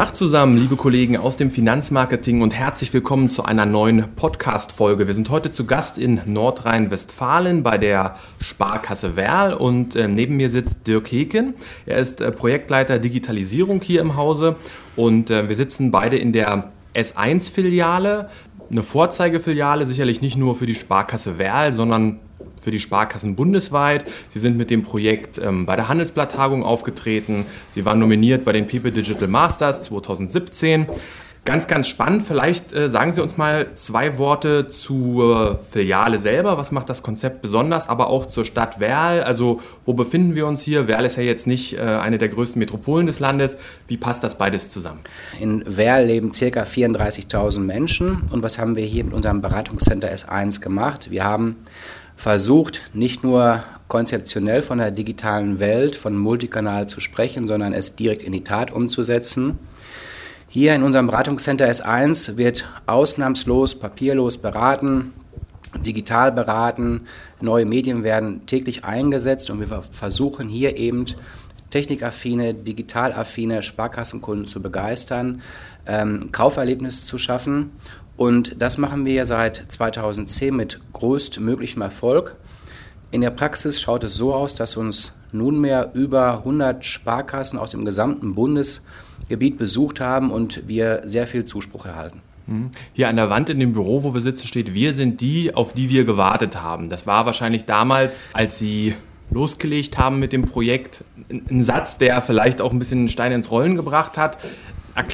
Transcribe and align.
Tag 0.00 0.14
zusammen, 0.14 0.56
liebe 0.56 0.76
Kollegen 0.76 1.18
aus 1.18 1.36
dem 1.36 1.50
Finanzmarketing 1.50 2.40
und 2.40 2.54
herzlich 2.54 2.90
willkommen 2.94 3.28
zu 3.28 3.44
einer 3.44 3.66
neuen 3.66 4.04
Podcast-Folge. 4.16 5.06
Wir 5.06 5.12
sind 5.12 5.28
heute 5.28 5.50
zu 5.50 5.66
Gast 5.66 5.98
in 5.98 6.22
Nordrhein-Westfalen 6.24 7.62
bei 7.62 7.76
der 7.76 8.16
Sparkasse 8.40 9.14
Werl 9.14 9.52
und 9.52 9.96
äh, 9.96 10.08
neben 10.08 10.38
mir 10.38 10.48
sitzt 10.48 10.86
Dirk 10.86 11.12
Heken. 11.12 11.52
Er 11.84 11.98
ist 11.98 12.22
äh, 12.22 12.32
Projektleiter 12.32 12.98
Digitalisierung 12.98 13.82
hier 13.82 14.00
im 14.00 14.16
Hause 14.16 14.56
und 14.96 15.28
äh, 15.28 15.50
wir 15.50 15.56
sitzen 15.56 15.90
beide 15.90 16.16
in 16.16 16.32
der 16.32 16.70
S1-Filiale. 16.94 18.30
Eine 18.70 18.82
Vorzeigefiliale 18.82 19.84
sicherlich 19.84 20.22
nicht 20.22 20.38
nur 20.38 20.56
für 20.56 20.64
die 20.64 20.76
Sparkasse 20.76 21.36
Werl, 21.36 21.74
sondern 21.74 22.20
für 22.60 22.70
die 22.70 22.78
Sparkassen 22.78 23.36
bundesweit. 23.36 24.04
Sie 24.28 24.38
sind 24.38 24.56
mit 24.56 24.70
dem 24.70 24.82
Projekt 24.82 25.38
ähm, 25.38 25.66
bei 25.66 25.76
der 25.76 25.88
Handelsblatt-Tagung 25.88 26.62
aufgetreten. 26.62 27.46
Sie 27.70 27.84
waren 27.84 27.98
nominiert 27.98 28.44
bei 28.44 28.52
den 28.52 28.66
People 28.66 28.92
Digital 28.92 29.28
Masters 29.28 29.82
2017. 29.82 30.86
Ganz, 31.46 31.66
ganz 31.66 31.88
spannend. 31.88 32.22
Vielleicht 32.22 32.74
äh, 32.74 32.90
sagen 32.90 33.12
Sie 33.12 33.22
uns 33.22 33.38
mal 33.38 33.68
zwei 33.72 34.18
Worte 34.18 34.68
zur 34.68 35.56
Filiale 35.58 36.18
selber. 36.18 36.58
Was 36.58 36.70
macht 36.70 36.90
das 36.90 37.02
Konzept 37.02 37.40
besonders? 37.40 37.88
Aber 37.88 38.08
auch 38.08 38.26
zur 38.26 38.44
Stadt 38.44 38.78
Werl. 38.78 39.22
Also, 39.22 39.60
wo 39.86 39.94
befinden 39.94 40.34
wir 40.34 40.46
uns 40.46 40.60
hier? 40.60 40.86
Werl 40.86 41.06
ist 41.06 41.16
ja 41.16 41.22
jetzt 41.22 41.46
nicht 41.46 41.78
äh, 41.78 41.80
eine 41.80 42.18
der 42.18 42.28
größten 42.28 42.58
Metropolen 42.58 43.06
des 43.06 43.20
Landes. 43.20 43.56
Wie 43.88 43.96
passt 43.96 44.22
das 44.22 44.36
beides 44.36 44.68
zusammen? 44.68 45.00
In 45.40 45.64
Werl 45.66 46.04
leben 46.04 46.30
ca. 46.30 46.62
34.000 46.62 47.60
Menschen. 47.60 48.22
Und 48.30 48.42
was 48.42 48.58
haben 48.58 48.76
wir 48.76 48.84
hier 48.84 49.04
mit 49.04 49.14
unserem 49.14 49.40
Beratungscenter 49.40 50.12
S1 50.12 50.60
gemacht? 50.60 51.10
Wir 51.10 51.24
haben 51.24 51.56
versucht, 52.20 52.82
nicht 52.92 53.24
nur 53.24 53.64
konzeptionell 53.88 54.60
von 54.60 54.76
der 54.76 54.90
digitalen 54.90 55.58
Welt, 55.58 55.96
von 55.96 56.18
Multikanal 56.18 56.86
zu 56.86 57.00
sprechen, 57.00 57.46
sondern 57.46 57.72
es 57.72 57.96
direkt 57.96 58.20
in 58.20 58.32
die 58.32 58.44
Tat 58.44 58.70
umzusetzen. 58.70 59.58
Hier 60.46 60.74
in 60.74 60.82
unserem 60.82 61.06
Beratungscenter 61.06 61.66
S1 61.66 62.36
wird 62.36 62.68
ausnahmslos 62.84 63.74
papierlos 63.74 64.36
beraten, 64.36 65.14
digital 65.78 66.30
beraten, 66.30 67.06
neue 67.40 67.64
Medien 67.64 68.02
werden 68.02 68.44
täglich 68.44 68.84
eingesetzt 68.84 69.48
und 69.48 69.60
wir 69.60 69.82
versuchen 69.90 70.50
hier 70.50 70.76
eben 70.76 71.06
technikaffine, 71.70 72.52
digitalaffine 72.52 73.62
Sparkassenkunden 73.62 74.46
zu 74.46 74.60
begeistern, 74.60 75.40
ähm, 75.86 76.30
Kauferlebnis 76.32 77.06
zu 77.06 77.16
schaffen 77.16 77.70
und 78.20 78.56
das 78.58 78.76
machen 78.76 79.06
wir 79.06 79.24
seit 79.24 79.64
2010 79.68 80.54
mit 80.54 80.78
größtmöglichem 80.92 81.80
Erfolg. 81.80 82.36
In 83.10 83.22
der 83.22 83.30
Praxis 83.30 83.80
schaut 83.80 84.04
es 84.04 84.14
so 84.14 84.34
aus, 84.34 84.54
dass 84.54 84.76
uns 84.76 85.14
nunmehr 85.32 85.92
über 85.94 86.40
100 86.40 86.84
Sparkassen 86.84 87.58
aus 87.58 87.70
dem 87.70 87.86
gesamten 87.86 88.34
Bundesgebiet 88.34 89.56
besucht 89.56 90.00
haben 90.00 90.30
und 90.30 90.68
wir 90.68 91.00
sehr 91.06 91.26
viel 91.26 91.46
Zuspruch 91.46 91.86
erhalten. 91.86 92.20
Mhm. 92.46 92.72
Hier 92.92 93.08
an 93.08 93.16
der 93.16 93.30
Wand 93.30 93.48
in 93.48 93.58
dem 93.58 93.72
Büro, 93.72 94.02
wo 94.02 94.12
wir 94.12 94.20
sitzen, 94.20 94.46
steht, 94.46 94.74
wir 94.74 94.92
sind 94.92 95.22
die, 95.22 95.54
auf 95.54 95.72
die 95.72 95.88
wir 95.88 96.04
gewartet 96.04 96.60
haben. 96.60 96.90
Das 96.90 97.06
war 97.06 97.24
wahrscheinlich 97.24 97.64
damals, 97.64 98.28
als 98.34 98.58
Sie 98.58 98.96
losgelegt 99.30 99.96
haben 99.96 100.18
mit 100.18 100.34
dem 100.34 100.42
Projekt, 100.42 101.04
ein 101.30 101.62
Satz, 101.62 101.96
der 101.96 102.20
vielleicht 102.20 102.60
auch 102.60 102.70
ein 102.70 102.78
bisschen 102.78 102.98
einen 102.98 103.08
Stein 103.08 103.32
ins 103.32 103.50
Rollen 103.50 103.76
gebracht 103.76 104.18
hat. 104.18 104.36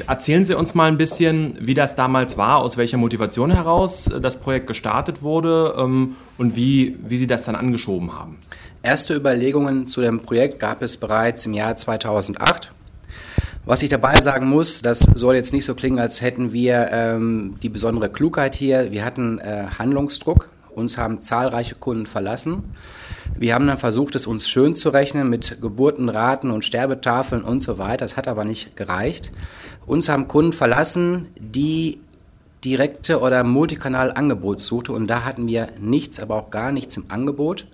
Erzählen 0.06 0.44
Sie 0.44 0.54
uns 0.54 0.74
mal 0.74 0.88
ein 0.88 0.98
bisschen, 0.98 1.56
wie 1.60 1.74
das 1.74 1.96
damals 1.96 2.36
war, 2.36 2.58
aus 2.58 2.76
welcher 2.76 2.96
Motivation 2.96 3.50
heraus 3.50 4.06
äh, 4.06 4.20
das 4.20 4.36
Projekt 4.36 4.66
gestartet 4.66 5.22
wurde 5.22 5.74
ähm, 5.78 6.16
und 6.38 6.56
wie, 6.56 6.96
wie 7.06 7.16
Sie 7.16 7.26
das 7.26 7.44
dann 7.44 7.54
angeschoben 7.54 8.12
haben. 8.12 8.38
Erste 8.82 9.14
Überlegungen 9.14 9.86
zu 9.86 10.00
dem 10.00 10.20
Projekt 10.20 10.60
gab 10.60 10.82
es 10.82 10.96
bereits 10.96 11.46
im 11.46 11.54
Jahr 11.54 11.76
2008. 11.76 12.72
Was 13.64 13.82
ich 13.82 13.88
dabei 13.88 14.20
sagen 14.20 14.48
muss, 14.48 14.80
das 14.80 15.00
soll 15.00 15.34
jetzt 15.34 15.52
nicht 15.52 15.64
so 15.64 15.74
klingen, 15.74 15.98
als 15.98 16.20
hätten 16.20 16.52
wir 16.52 16.88
ähm, 16.92 17.56
die 17.64 17.68
besondere 17.68 18.08
Klugheit 18.08 18.54
hier. 18.54 18.92
Wir 18.92 19.04
hatten 19.04 19.40
äh, 19.40 19.66
Handlungsdruck. 19.76 20.50
Uns 20.76 20.98
haben 20.98 21.20
zahlreiche 21.20 21.74
Kunden 21.74 22.06
verlassen. 22.06 22.62
Wir 23.34 23.54
haben 23.54 23.66
dann 23.66 23.78
versucht, 23.78 24.14
es 24.14 24.26
uns 24.26 24.48
schön 24.48 24.76
zu 24.76 24.90
rechnen 24.90 25.28
mit 25.28 25.60
Geburtenraten 25.60 26.50
und 26.50 26.64
Sterbetafeln 26.64 27.42
und 27.42 27.60
so 27.60 27.78
weiter. 27.78 28.04
Das 28.04 28.16
hat 28.16 28.28
aber 28.28 28.44
nicht 28.44 28.76
gereicht. 28.76 29.32
Uns 29.86 30.08
haben 30.08 30.26
Kunden 30.26 30.52
verlassen, 30.52 31.28
die 31.38 32.00
direkte 32.64 33.20
oder 33.20 33.44
Multikanal-Angebot 33.44 34.60
suchte 34.60 34.92
und 34.92 35.06
da 35.06 35.24
hatten 35.24 35.46
wir 35.46 35.68
nichts, 35.80 36.18
aber 36.18 36.34
auch 36.34 36.50
gar 36.50 36.72
nichts 36.72 36.96
im 36.96 37.04
Angebot. 37.08 37.66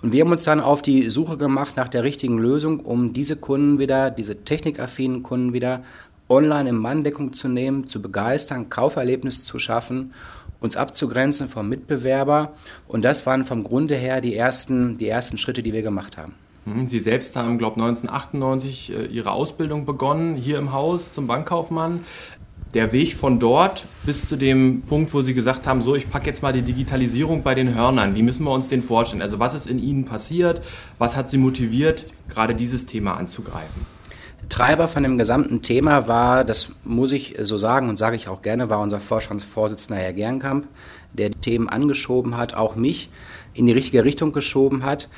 Und 0.00 0.12
wir 0.12 0.22
haben 0.24 0.32
uns 0.32 0.44
dann 0.44 0.60
auf 0.60 0.82
die 0.82 1.08
Suche 1.10 1.36
gemacht 1.36 1.76
nach 1.76 1.88
der 1.88 2.02
richtigen 2.02 2.38
Lösung, 2.38 2.80
um 2.80 3.12
diese 3.12 3.36
Kunden 3.36 3.78
wieder, 3.78 4.10
diese 4.10 4.44
technikaffinen 4.44 5.22
Kunden 5.22 5.52
wieder 5.52 5.82
online 6.28 6.70
in 6.70 6.76
Manndeckung 6.76 7.34
zu 7.34 7.48
nehmen, 7.48 7.88
zu 7.88 8.00
begeistern, 8.00 8.70
Kauferlebnis 8.70 9.44
zu 9.44 9.58
schaffen, 9.58 10.12
uns 10.60 10.76
abzugrenzen 10.76 11.48
vom 11.48 11.68
Mitbewerber. 11.68 12.54
Und 12.88 13.04
das 13.04 13.26
waren 13.26 13.44
vom 13.44 13.64
Grunde 13.64 13.94
her 13.94 14.20
die 14.20 14.34
ersten, 14.34 14.96
die 14.96 15.08
ersten 15.08 15.36
Schritte, 15.36 15.62
die 15.62 15.74
wir 15.74 15.82
gemacht 15.82 16.16
haben. 16.16 16.34
Hm, 16.64 16.86
Sie 16.86 17.00
selbst 17.00 17.36
haben, 17.36 17.58
glaube 17.58 17.76
ich, 17.76 17.82
1998 17.82 18.92
Ihre 19.12 19.32
Ausbildung 19.32 19.84
begonnen, 19.84 20.34
hier 20.34 20.58
im 20.58 20.72
Haus 20.72 21.12
zum 21.12 21.26
Bankkaufmann. 21.26 22.04
Der 22.72 22.90
Weg 22.90 23.14
von 23.14 23.38
dort 23.38 23.86
bis 24.04 24.28
zu 24.28 24.36
dem 24.36 24.82
Punkt, 24.82 25.14
wo 25.14 25.22
Sie 25.22 25.32
gesagt 25.32 25.66
haben, 25.66 25.80
so, 25.80 25.94
ich 25.94 26.10
packe 26.10 26.26
jetzt 26.26 26.42
mal 26.42 26.52
die 26.52 26.62
Digitalisierung 26.62 27.44
bei 27.44 27.54
den 27.54 27.72
Hörnern. 27.72 28.16
Wie 28.16 28.22
müssen 28.22 28.44
wir 28.44 28.50
uns 28.50 28.68
den 28.68 28.82
vorstellen? 28.82 29.22
Also 29.22 29.38
was 29.38 29.54
ist 29.54 29.68
in 29.68 29.78
Ihnen 29.78 30.04
passiert? 30.04 30.60
Was 30.98 31.16
hat 31.16 31.28
Sie 31.28 31.38
motiviert, 31.38 32.06
gerade 32.28 32.54
dieses 32.54 32.86
Thema 32.86 33.16
anzugreifen? 33.16 33.86
Treiber 34.48 34.88
von 34.88 35.02
dem 35.02 35.18
gesamten 35.18 35.62
Thema 35.62 36.08
war, 36.08 36.44
das 36.44 36.68
muss 36.82 37.12
ich 37.12 37.36
so 37.38 37.56
sagen 37.56 37.88
und 37.88 37.96
sage 37.96 38.16
ich 38.16 38.28
auch 38.28 38.42
gerne, 38.42 38.68
war 38.68 38.80
unser 38.80 39.00
Vorstandsvorsitzender 39.00 40.00
Herr 40.00 40.12
Gernkamp, 40.12 40.66
der 41.12 41.30
die 41.30 41.38
Themen 41.38 41.68
angeschoben 41.68 42.36
hat, 42.36 42.54
auch 42.54 42.76
mich 42.76 43.10
in 43.54 43.66
die 43.66 43.72
richtige 43.72 44.04
Richtung 44.04 44.32
geschoben 44.32 44.84
hat. 44.84 45.08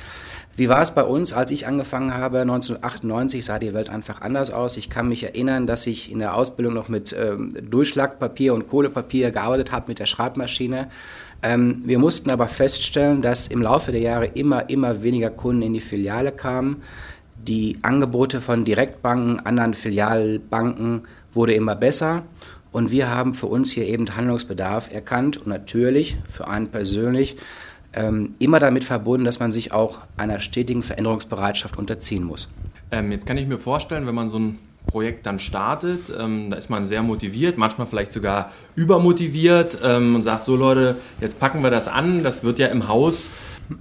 Wie 0.57 0.69
war 0.69 0.81
es 0.81 0.89
bei 0.89 1.03
uns, 1.03 1.33
als 1.33 1.51
ich 1.51 1.67
angefangen 1.67 2.15
habe? 2.15 2.39
1998 2.39 3.45
sah 3.45 3.59
die 3.59 3.75
Welt 3.75 3.91
einfach 3.91 4.21
anders 4.21 4.49
aus. 4.49 4.75
Ich 4.75 4.89
kann 4.89 5.07
mich 5.07 5.23
erinnern, 5.23 5.67
dass 5.67 5.85
ich 5.85 6.11
in 6.11 6.17
der 6.17 6.33
Ausbildung 6.33 6.73
noch 6.73 6.89
mit 6.89 7.15
ähm, 7.15 7.55
Durchschlagpapier 7.69 8.55
und 8.55 8.67
Kohlepapier 8.67 9.29
gearbeitet 9.29 9.71
habe 9.71 9.89
mit 9.89 9.99
der 9.99 10.07
Schreibmaschine. 10.07 10.89
Ähm, 11.43 11.83
wir 11.85 11.99
mussten 11.99 12.31
aber 12.31 12.47
feststellen, 12.47 13.21
dass 13.21 13.45
im 13.45 13.61
Laufe 13.61 13.91
der 13.91 14.01
Jahre 14.01 14.25
immer, 14.25 14.67
immer 14.67 15.03
weniger 15.03 15.29
Kunden 15.29 15.61
in 15.61 15.75
die 15.75 15.79
Filiale 15.79 16.31
kamen. 16.31 16.81
Die 17.35 17.77
Angebote 17.83 18.41
von 18.41 18.65
Direktbanken, 18.65 19.39
anderen 19.39 19.75
Filialbanken 19.75 21.03
wurde 21.33 21.53
immer 21.53 21.75
besser. 21.75 22.23
Und 22.71 22.89
wir 22.89 23.11
haben 23.11 23.35
für 23.35 23.45
uns 23.45 23.71
hier 23.71 23.85
eben 23.85 24.15
Handlungsbedarf 24.15 24.91
erkannt 24.91 25.37
und 25.37 25.45
natürlich 25.45 26.17
für 26.27 26.47
einen 26.47 26.69
persönlich 26.69 27.37
ähm, 27.97 28.35
immer 28.39 28.59
damit 28.59 28.83
verbunden, 28.83 29.25
dass 29.25 29.39
man 29.39 29.51
sich 29.51 29.73
auch 29.73 29.99
einer 30.15 30.39
stetigen 30.39 30.83
Veränderungsbereitschaft 30.83 31.77
unterziehen 31.77 32.23
muss. 32.23 32.47
Ähm, 32.91 33.11
jetzt 33.11 33.25
kann 33.25 33.37
ich 33.37 33.47
mir 33.47 33.57
vorstellen, 33.57 34.05
wenn 34.07 34.15
man 34.15 34.29
so 34.29 34.39
ein 34.39 34.59
Projekt 34.87 35.25
dann 35.25 35.39
startet, 35.39 36.11
ähm, 36.17 36.49
da 36.49 36.57
ist 36.57 36.69
man 36.69 36.85
sehr 36.85 37.03
motiviert, 37.03 37.57
manchmal 37.57 37.85
vielleicht 37.87 38.11
sogar 38.11 38.51
übermotiviert 38.75 39.77
ähm, 39.83 40.15
und 40.15 40.21
sagt 40.21 40.43
so 40.43 40.55
Leute, 40.55 40.95
jetzt 41.21 41.39
packen 41.39 41.61
wir 41.61 41.69
das 41.69 41.87
an, 41.87 42.23
das 42.23 42.43
wird 42.43 42.59
ja 42.59 42.67
im 42.67 42.87
Haus 42.87 43.29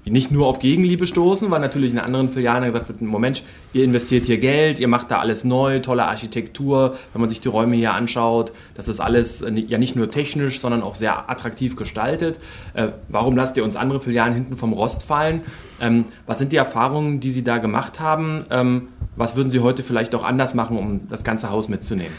nicht 0.05 0.31
nur 0.31 0.47
auf 0.47 0.59
Gegenliebe 0.59 1.07
stoßen, 1.07 1.51
weil 1.51 1.61
natürlich 1.61 1.93
in 1.93 1.99
anderen 1.99 2.29
Filialen 2.29 2.65
gesagt 2.65 2.89
wird, 2.89 3.01
Moment, 3.03 3.45
ihr 3.73 3.85
investiert 3.85 4.27
hier 4.27 4.39
Geld, 4.39 4.81
ihr 4.81 4.89
macht 4.89 5.11
da 5.11 5.19
alles 5.19 5.45
neu, 5.45 5.79
tolle 5.79 6.07
Architektur, 6.07 6.97
wenn 7.13 7.21
man 7.21 7.29
sich 7.29 7.41
die 7.41 7.49
Räume 7.49 7.77
hier 7.77 7.93
anschaut, 7.93 8.53
das 8.75 8.89
ist 8.89 9.01
alles 9.01 9.43
äh, 9.43 9.51
ja 9.53 9.79
nicht 9.79 9.97
nur 9.97 10.11
technisch, 10.11 10.61
sondern 10.61 10.83
auch 10.83 10.95
sehr 10.95 11.31
attraktiv 11.31 11.77
gestaltet. 11.77 12.39
Äh, 12.75 12.89
warum 13.09 13.37
lasst 13.37 13.57
ihr 13.57 13.65
uns 13.65 13.77
andere 13.77 14.01
Filialen 14.01 14.35
hinten 14.35 14.57
vom 14.57 14.73
Rost 14.73 15.03
fallen? 15.03 15.43
Ähm, 15.81 16.07
was 16.27 16.39
sind 16.39 16.53
die 16.53 16.57
Erfahrungen, 16.57 17.21
die 17.21 17.31
Sie 17.31 17.45
da 17.45 17.59
gemacht 17.59 18.01
haben? 18.01 18.45
Ähm, 18.51 18.89
was 19.17 19.37
würden 19.37 19.51
Sie 19.51 19.61
heute 19.61 19.83
vielleicht 19.83 20.15
auch 20.15 20.25
anders 20.25 20.55
machen, 20.55 20.79
um 20.79 21.09
das 21.09 21.25
ganze 21.25 21.51
Haus 21.51 21.69
mitzunehmen? 21.69 22.15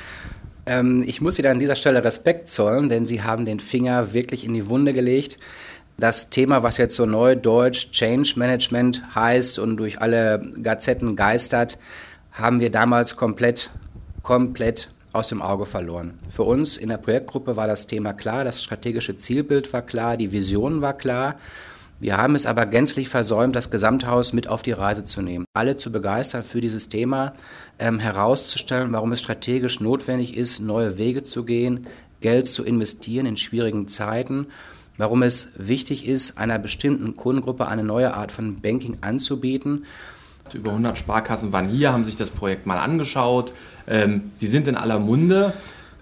Ähm, 0.66 1.04
ich 1.08 1.22
muss 1.22 1.40
Ihnen 1.40 1.52
an 1.52 1.60
dieser 1.60 1.76
Stelle 1.76 2.04
Respekt 2.04 2.50
zollen, 2.50 2.90
denn 2.90 3.08
Sie 3.08 3.24
haben 3.24 3.46
den 3.46 3.60
Finger 3.60 4.14
wirklich 4.14 4.44
in 4.44 4.54
die 4.54 4.68
Wunde 4.68 4.94
gelegt 4.94 5.38
das 5.98 6.30
Thema, 6.30 6.62
was 6.64 6.78
jetzt 6.78 6.96
so 6.96 7.06
neudeutsch 7.06 7.92
Change 7.92 8.34
Management 8.36 9.16
heißt 9.16 9.60
und 9.60 9.78
durch 9.78 10.00
alle 10.00 10.44
Gazetten 10.62 11.16
geistert, 11.16 11.78
haben 12.32 12.60
wir 12.60 12.70
damals 12.70 13.16
komplett, 13.16 13.72
komplett 14.22 14.90
aus 15.12 15.28
dem 15.28 15.42
Auge 15.42 15.66
verloren. 15.66 16.20
Für 16.30 16.44
uns 16.44 16.78
in 16.78 16.90
der 16.90 16.98
Projektgruppe 16.98 17.56
war 17.56 17.66
das 17.66 17.88
Thema 17.88 18.14
klar, 18.14 18.44
das 18.44 18.64
strategische 18.64 19.16
Zielbild 19.16 19.74
war 19.74 19.82
klar, 19.82 20.18
die 20.18 20.32
Vision 20.32 20.82
war 20.82 20.94
klar. 20.94 21.36
Wir 22.00 22.18
haben 22.18 22.36
es 22.36 22.46
aber 22.46 22.68
gänzlich 22.68 23.10
versäumt, 23.10 23.56
das 23.56 23.72
Gesamthaus 23.72 24.32
mit 24.32 24.48
auf 24.48 24.62
die 24.62 24.72
Reise 24.72 25.04
zu 25.04 25.24
nehmen, 25.24 25.46
alle 25.54 25.78
zu 25.78 25.92
begeistern 25.92 26.44
für 26.44 26.62
dieses 26.62 26.90
Thema, 26.90 27.34
ähm, 27.80 27.98
herauszustellen, 27.98 28.92
warum 28.92 29.14
es 29.14 29.20
strategisch 29.20 29.80
notwendig 29.80 30.38
ist, 30.38 30.60
neue 30.60 31.00
Wege 31.00 31.24
zu 31.24 31.44
gehen, 31.44 31.88
Geld 32.22 32.48
zu 32.48 32.64
investieren 32.64 33.26
in 33.26 33.38
schwierigen 33.38 33.88
Zeiten, 33.88 34.48
warum 34.98 35.24
es 35.24 35.54
wichtig 35.58 36.08
ist, 36.08 36.38
einer 36.38 36.60
bestimmten 36.60 37.16
Kundengruppe 37.16 37.68
eine 37.68 37.84
neue 37.84 38.14
Art 38.14 38.32
von 38.32 38.62
Banking 38.62 38.98
anzubieten. 39.02 39.86
Über 40.54 40.70
100 40.70 40.98
Sparkassen 40.98 41.52
waren 41.52 41.68
hier, 41.68 41.92
haben 41.92 42.06
sich 42.06 42.16
das 42.16 42.30
Projekt 42.30 42.66
mal 42.68 42.78
angeschaut. 42.78 43.54
Ähm, 43.88 44.32
sie 44.34 44.48
sind 44.48 44.68
in 44.68 44.76
aller 44.76 45.00
Munde. 45.00 45.54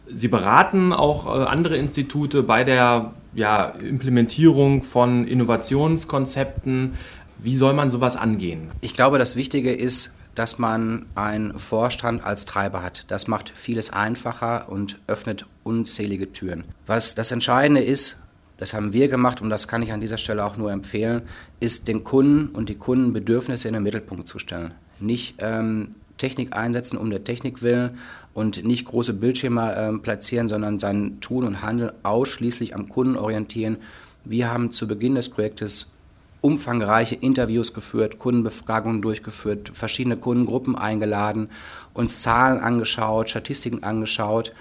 Sie 0.07 0.27
beraten 0.27 0.93
auch 0.93 1.25
äh, 1.25 1.45
andere 1.45 1.77
Institute 1.77 2.43
bei 2.43 2.63
der 2.63 3.13
ja, 3.33 3.65
Implementierung 3.69 4.83
von 4.83 5.27
Innovationskonzepten. 5.27 6.93
Wie 7.39 7.55
soll 7.55 7.73
man 7.73 7.91
sowas 7.91 8.15
angehen? 8.15 8.69
Ich 8.81 8.93
glaube, 8.93 9.17
das 9.17 9.35
Wichtige 9.35 9.73
ist, 9.73 10.15
dass 10.35 10.59
man 10.59 11.05
einen 11.15 11.57
Vorstand 11.57 12.23
als 12.23 12.45
Treiber 12.45 12.83
hat. 12.83 13.05
Das 13.07 13.27
macht 13.27 13.51
vieles 13.55 13.91
einfacher 13.91 14.69
und 14.69 14.99
öffnet 15.07 15.45
unzählige 15.63 16.31
Türen. 16.31 16.65
Was 16.85 17.15
das 17.15 17.31
Entscheidende 17.31 17.81
ist, 17.81 18.21
das 18.57 18.73
haben 18.73 18.93
wir 18.93 19.07
gemacht 19.07 19.41
und 19.41 19.49
das 19.49 19.67
kann 19.67 19.81
ich 19.81 19.91
an 19.91 20.01
dieser 20.01 20.17
Stelle 20.17 20.45
auch 20.45 20.57
nur 20.57 20.71
empfehlen, 20.71 21.23
ist 21.59 21.87
den 21.87 22.03
Kunden 22.03 22.53
und 22.55 22.69
die 22.69 22.75
Kundenbedürfnisse 22.75 23.67
in 23.67 23.73
den 23.73 23.83
Mittelpunkt 23.83 24.27
zu 24.27 24.39
stellen. 24.39 24.73
Nicht 24.99 25.35
ähm, 25.39 25.95
Technik 26.17 26.55
einsetzen 26.55 26.97
um 26.97 27.09
der 27.09 27.23
Technik 27.23 27.61
willen 27.61 27.97
und 28.35 28.65
nicht 28.65 28.85
große 28.85 29.13
Bildschirme 29.13 29.73
äh, 29.73 29.97
platzieren, 29.97 30.49
sondern 30.49 30.77
sein 30.77 31.19
Tun 31.21 31.45
und 31.45 31.61
Handeln 31.63 31.91
ausschließlich 32.03 32.75
am 32.75 32.89
Kunden 32.89 33.15
orientieren. 33.15 33.77
Wir 34.25 34.51
haben 34.51 34.71
zu 34.71 34.87
Beginn 34.87 35.15
des 35.15 35.29
Projektes 35.29 35.87
umfangreiche 36.41 37.15
Interviews 37.15 37.73
geführt, 37.73 38.19
Kundenbefragungen 38.19 39.01
durchgeführt, 39.01 39.71
verschiedene 39.73 40.17
Kundengruppen 40.17 40.75
eingeladen, 40.75 41.49
uns 41.93 42.21
Zahlen 42.21 42.59
angeschaut, 42.59 43.29
Statistiken 43.29 43.83
angeschaut, 43.83 44.53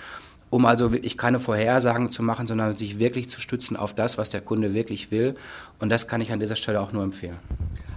um 0.50 0.66
also 0.66 0.92
wirklich 0.92 1.18
keine 1.18 1.40
Vorhersagen 1.40 2.10
zu 2.10 2.22
machen, 2.22 2.46
sondern 2.46 2.76
sich 2.76 3.00
wirklich 3.00 3.28
zu 3.28 3.40
stützen 3.40 3.76
auf 3.76 3.92
das, 3.92 4.18
was 4.18 4.30
der 4.30 4.40
Kunde 4.40 4.72
wirklich 4.72 5.10
will. 5.10 5.34
Und 5.80 5.88
das 5.88 6.06
kann 6.06 6.20
ich 6.20 6.30
an 6.30 6.38
dieser 6.38 6.56
Stelle 6.56 6.80
auch 6.80 6.92
nur 6.92 7.02
empfehlen. 7.02 7.38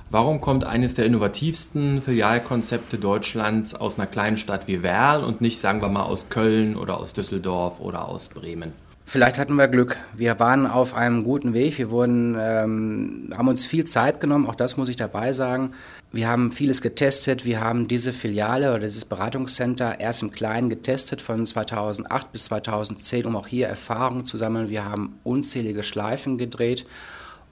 Warum 0.10 0.40
kommt 0.40 0.64
eines 0.64 0.94
der 0.94 1.06
innovativsten 1.06 2.02
Filialkonzepte 2.02 2.98
Deutschlands 2.98 3.76
aus 3.76 4.00
einer 4.00 4.08
kleinen 4.08 4.38
Stadt 4.38 4.66
wie 4.66 4.82
Werl 4.82 5.22
und 5.22 5.42
nicht, 5.42 5.60
sagen 5.60 5.82
wir 5.82 5.90
mal, 5.90 6.04
aus 6.04 6.30
Köln 6.30 6.78
oder 6.78 6.98
aus 6.98 7.12
Düsseldorf 7.12 7.82
oder 7.82 8.08
aus 8.08 8.30
Bremen? 8.30 8.72
Vielleicht 9.04 9.38
hatten 9.38 9.56
wir 9.56 9.68
Glück. 9.68 9.98
Wir 10.16 10.40
waren 10.40 10.66
auf 10.66 10.94
einem 10.94 11.26
guten 11.26 11.54
Weg. 11.54 11.78
Wir 11.78 11.90
wurden, 11.90 12.38
ähm, 12.40 13.34
haben 13.38 13.48
uns 13.50 13.66
viel 13.66 13.84
Zeit 13.84 14.22
genommen, 14.22 14.48
auch 14.48 14.56
das 14.56 14.78
muss 14.78 14.88
ich 14.88 14.96
dabei 14.96 15.34
sagen. 15.34 15.72
Wir 16.14 16.30
haben 16.30 16.54
vieles 16.54 16.82
getestet. 16.82 17.44
Wir 17.44 17.60
haben 17.60 17.90
diese 17.90 18.14
Filiale 18.14 18.70
oder 18.70 18.80
dieses 18.80 19.06
Beratungscenter 19.06 20.00
erst 20.00 20.24
im 20.24 20.32
Kleinen 20.32 20.70
getestet 20.70 21.22
von 21.22 21.46
2008 21.46 22.32
bis 22.32 22.46
2010, 22.46 23.26
um 23.26 23.36
auch 23.36 23.48
hier 23.48 23.68
Erfahrungen 23.68 24.26
zu 24.26 24.38
sammeln. 24.38 24.70
Wir 24.70 24.86
haben 24.86 25.20
unzählige 25.24 25.84
Schleifen 25.84 26.38
gedreht. 26.38 26.86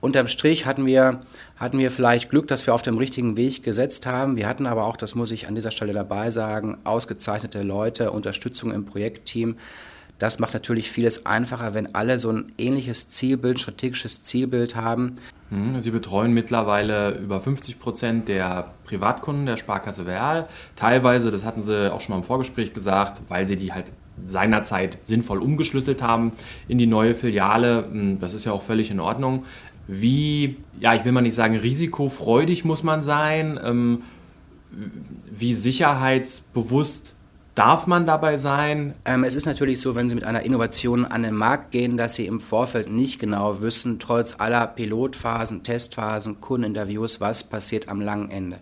Unterm 0.05 0.27
Strich 0.27 0.67
hatten 0.67 0.85
wir, 0.85 1.21
hatten 1.57 1.79
wir 1.79 1.89
vielleicht 1.89 2.29
Glück, 2.29 2.47
dass 2.47 2.67
wir 2.67 2.75
auf 2.75 2.83
dem 2.83 2.99
richtigen 2.99 3.37
Weg 3.37 3.63
gesetzt 3.63 4.05
haben. 4.05 4.37
Wir 4.37 4.47
hatten 4.47 4.67
aber 4.67 4.85
auch, 4.85 4.97
das 4.97 5.15
muss 5.15 5.31
ich 5.31 5.47
an 5.47 5.55
dieser 5.55 5.71
Stelle 5.71 5.93
dabei 5.93 6.29
sagen, 6.29 6.77
ausgezeichnete 6.83 7.63
Leute, 7.63 8.11
Unterstützung 8.11 8.71
im 8.71 8.85
Projektteam. 8.85 9.55
Das 10.19 10.37
macht 10.37 10.53
natürlich 10.53 10.91
vieles 10.91 11.25
einfacher, 11.25 11.73
wenn 11.73 11.95
alle 11.95 12.19
so 12.19 12.29
ein 12.29 12.51
ähnliches 12.59 13.09
Zielbild, 13.09 13.59
strategisches 13.59 14.21
Zielbild 14.21 14.75
haben. 14.75 15.17
Hm, 15.49 15.81
Sie 15.81 15.89
betreuen 15.89 16.33
mittlerweile 16.33 17.17
über 17.17 17.41
50 17.41 17.79
Prozent 17.79 18.27
der 18.27 18.73
Privatkunden 18.85 19.47
der 19.47 19.57
Sparkasse 19.57 20.05
Werl. 20.05 20.47
Teilweise, 20.75 21.31
das 21.31 21.43
hatten 21.43 21.63
Sie 21.63 21.91
auch 21.91 21.99
schon 21.99 22.13
mal 22.13 22.19
im 22.19 22.23
Vorgespräch 22.23 22.73
gesagt, 22.73 23.21
weil 23.27 23.47
Sie 23.47 23.55
die 23.55 23.73
halt 23.73 23.87
seinerzeit 24.27 24.97
sinnvoll 25.01 25.41
umgeschlüsselt 25.41 26.01
haben 26.01 26.31
in 26.67 26.77
die 26.77 26.87
neue 26.87 27.15
Filiale. 27.15 27.85
Hm, 27.91 28.19
das 28.19 28.35
ist 28.35 28.45
ja 28.45 28.51
auch 28.51 28.61
völlig 28.61 28.91
in 28.91 28.99
Ordnung. 28.99 29.45
Wie, 29.87 30.57
ja, 30.79 30.95
ich 30.95 31.05
will 31.05 31.11
mal 31.11 31.21
nicht 31.21 31.35
sagen 31.35 31.57
risikofreudig 31.57 32.65
muss 32.65 32.83
man 32.83 33.01
sein, 33.01 33.59
ähm, 33.63 34.01
wie 35.31 35.53
sicherheitsbewusst 35.53 37.15
Darf 37.55 37.87
man 37.87 38.05
dabei 38.05 38.35
sein? 38.35 38.95
Ähm, 39.05 39.23
es 39.23 39.33
ist 39.33 39.45
natürlich 39.45 39.79
so, 39.79 39.95
wenn 39.95 40.09
Sie 40.09 40.15
mit 40.15 40.25
einer 40.25 40.41
Innovation 40.41 41.05
an 41.05 41.23
den 41.23 41.35
Markt 41.35 41.71
gehen, 41.71 41.95
dass 41.95 42.15
Sie 42.15 42.25
im 42.25 42.41
Vorfeld 42.41 42.91
nicht 42.91 43.17
genau 43.17 43.61
wissen, 43.61 43.97
trotz 43.97 44.35
aller 44.37 44.67
Pilotphasen, 44.67 45.63
Testphasen, 45.63 46.41
Kundeninterviews, 46.41 47.21
was 47.21 47.45
passiert 47.45 47.87
am 47.87 48.01
langen 48.01 48.29
Ende. 48.29 48.59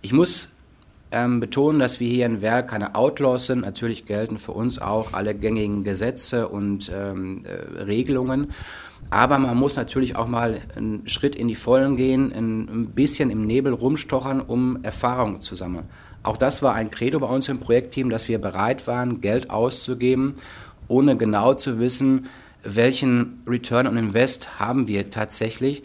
Ich 0.00 0.12
muss 0.12 0.52
ähm, 1.10 1.40
betonen, 1.40 1.80
dass 1.80 1.98
wir 1.98 2.08
hier 2.08 2.26
in 2.26 2.40
Werk 2.40 2.68
keine 2.68 2.94
Outlaws 2.94 3.46
sind. 3.46 3.62
Natürlich 3.62 4.06
gelten 4.06 4.38
für 4.38 4.52
uns 4.52 4.78
auch 4.78 5.12
alle 5.12 5.34
gängigen 5.34 5.82
Gesetze 5.82 6.46
und 6.46 6.92
ähm, 6.94 7.44
äh, 7.46 7.82
Regelungen. 7.82 8.52
Aber 9.10 9.38
man 9.38 9.56
muss 9.56 9.76
natürlich 9.76 10.16
auch 10.16 10.26
mal 10.26 10.60
einen 10.76 11.06
Schritt 11.08 11.36
in 11.36 11.48
die 11.48 11.54
Vollen 11.54 11.96
gehen, 11.96 12.32
ein, 12.32 12.86
bisschen 12.94 13.30
im 13.30 13.46
Nebel 13.46 13.72
rumstochern, 13.72 14.40
um 14.40 14.82
Erfahrungen 14.82 15.40
zu 15.40 15.54
sammeln. 15.54 15.84
Auch 16.22 16.36
das 16.36 16.62
war 16.62 16.74
ein 16.74 16.90
Credo 16.90 17.20
bei 17.20 17.26
uns 17.26 17.48
im 17.48 17.60
Projektteam, 17.60 18.10
dass 18.10 18.28
wir 18.28 18.40
bereit 18.40 18.86
waren, 18.86 19.20
Geld 19.20 19.50
auszugeben, 19.50 20.36
ohne 20.88 21.16
genau 21.16 21.54
zu 21.54 21.78
wissen, 21.78 22.26
welchen 22.62 23.42
Return 23.46 23.86
on 23.86 23.96
Invest 23.96 24.58
haben 24.58 24.88
wir 24.88 25.10
tatsächlich 25.10 25.82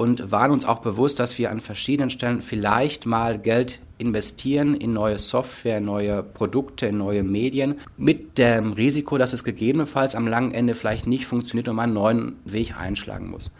und 0.00 0.32
waren 0.32 0.50
uns 0.50 0.64
auch 0.64 0.78
bewusst, 0.78 1.18
dass 1.18 1.36
wir 1.36 1.50
an 1.50 1.60
verschiedenen 1.60 2.08
Stellen 2.08 2.40
vielleicht 2.40 3.04
mal 3.04 3.38
Geld 3.38 3.80
investieren 3.98 4.74
in 4.74 4.94
neue 4.94 5.18
Software, 5.18 5.78
neue 5.82 6.22
Produkte, 6.22 6.90
neue 6.90 7.22
Medien, 7.22 7.74
mit 7.98 8.38
dem 8.38 8.72
Risiko, 8.72 9.18
dass 9.18 9.34
es 9.34 9.44
gegebenenfalls 9.44 10.14
am 10.14 10.26
langen 10.26 10.54
Ende 10.54 10.74
vielleicht 10.74 11.06
nicht 11.06 11.26
funktioniert 11.26 11.68
und 11.68 11.76
man 11.76 11.90
einen 11.90 11.92
neuen 11.92 12.36
Weg 12.46 12.78
einschlagen 12.78 13.28
muss. 13.28 13.50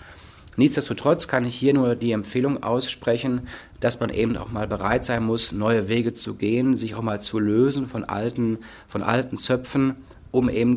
Nichtsdestotrotz 0.57 1.29
kann 1.29 1.45
ich 1.45 1.57
hier 1.57 1.75
nur 1.75 1.95
die 1.95 2.13
Empfehlung 2.13 2.63
aussprechen, 2.63 3.43
dass 3.81 4.01
man 4.01 4.09
eben 4.09 4.39
auch 4.39 4.51
mal 4.51 4.67
bereit 4.67 5.05
sein 5.05 5.23
muss, 5.23 5.53
neue 5.53 5.89
Wege 5.89 6.15
zu 6.15 6.37
gehen, 6.37 6.75
sich 6.79 6.95
auch 6.95 7.03
mal 7.03 7.21
zu 7.21 7.39
lösen 7.39 7.87
von 7.87 8.03
alten, 8.03 8.61
von 8.89 9.03
alten 9.03 9.37
Zöpfen, 9.37 9.97
um 10.31 10.49
eben 10.49 10.77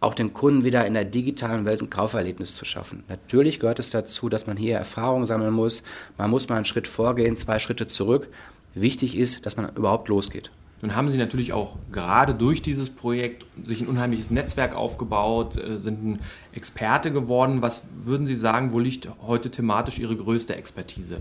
auch 0.00 0.14
den 0.14 0.32
Kunden 0.32 0.64
wieder 0.64 0.86
in 0.86 0.94
der 0.94 1.04
digitalen 1.04 1.66
Welt 1.66 1.82
ein 1.82 1.90
Kauferlebnis 1.90 2.54
zu 2.54 2.64
schaffen. 2.64 3.04
Natürlich 3.08 3.60
gehört 3.60 3.78
es 3.78 3.90
dazu, 3.90 4.28
dass 4.28 4.46
man 4.46 4.56
hier 4.56 4.76
Erfahrung 4.76 5.26
sammeln 5.26 5.52
muss. 5.52 5.82
Man 6.16 6.30
muss 6.30 6.48
mal 6.48 6.56
einen 6.56 6.64
Schritt 6.64 6.88
vorgehen, 6.88 7.36
zwei 7.36 7.58
Schritte 7.58 7.86
zurück. 7.86 8.28
Wichtig 8.74 9.16
ist, 9.16 9.44
dass 9.44 9.56
man 9.56 9.74
überhaupt 9.76 10.08
losgeht. 10.08 10.50
Nun 10.82 10.96
haben 10.96 11.10
Sie 11.10 11.18
natürlich 11.18 11.52
auch 11.52 11.76
gerade 11.92 12.34
durch 12.34 12.62
dieses 12.62 12.88
Projekt 12.88 13.44
sich 13.62 13.82
ein 13.82 13.88
unheimliches 13.88 14.30
Netzwerk 14.30 14.74
aufgebaut, 14.74 15.56
äh, 15.56 15.78
sind 15.78 16.04
ein 16.04 16.20
Experte 16.54 17.12
geworden. 17.12 17.60
Was 17.60 17.88
würden 17.94 18.24
Sie 18.24 18.36
sagen, 18.36 18.72
wo 18.72 18.78
liegt 18.78 19.08
heute 19.26 19.50
thematisch 19.50 19.98
Ihre 19.98 20.16
größte 20.16 20.56
Expertise? 20.56 21.20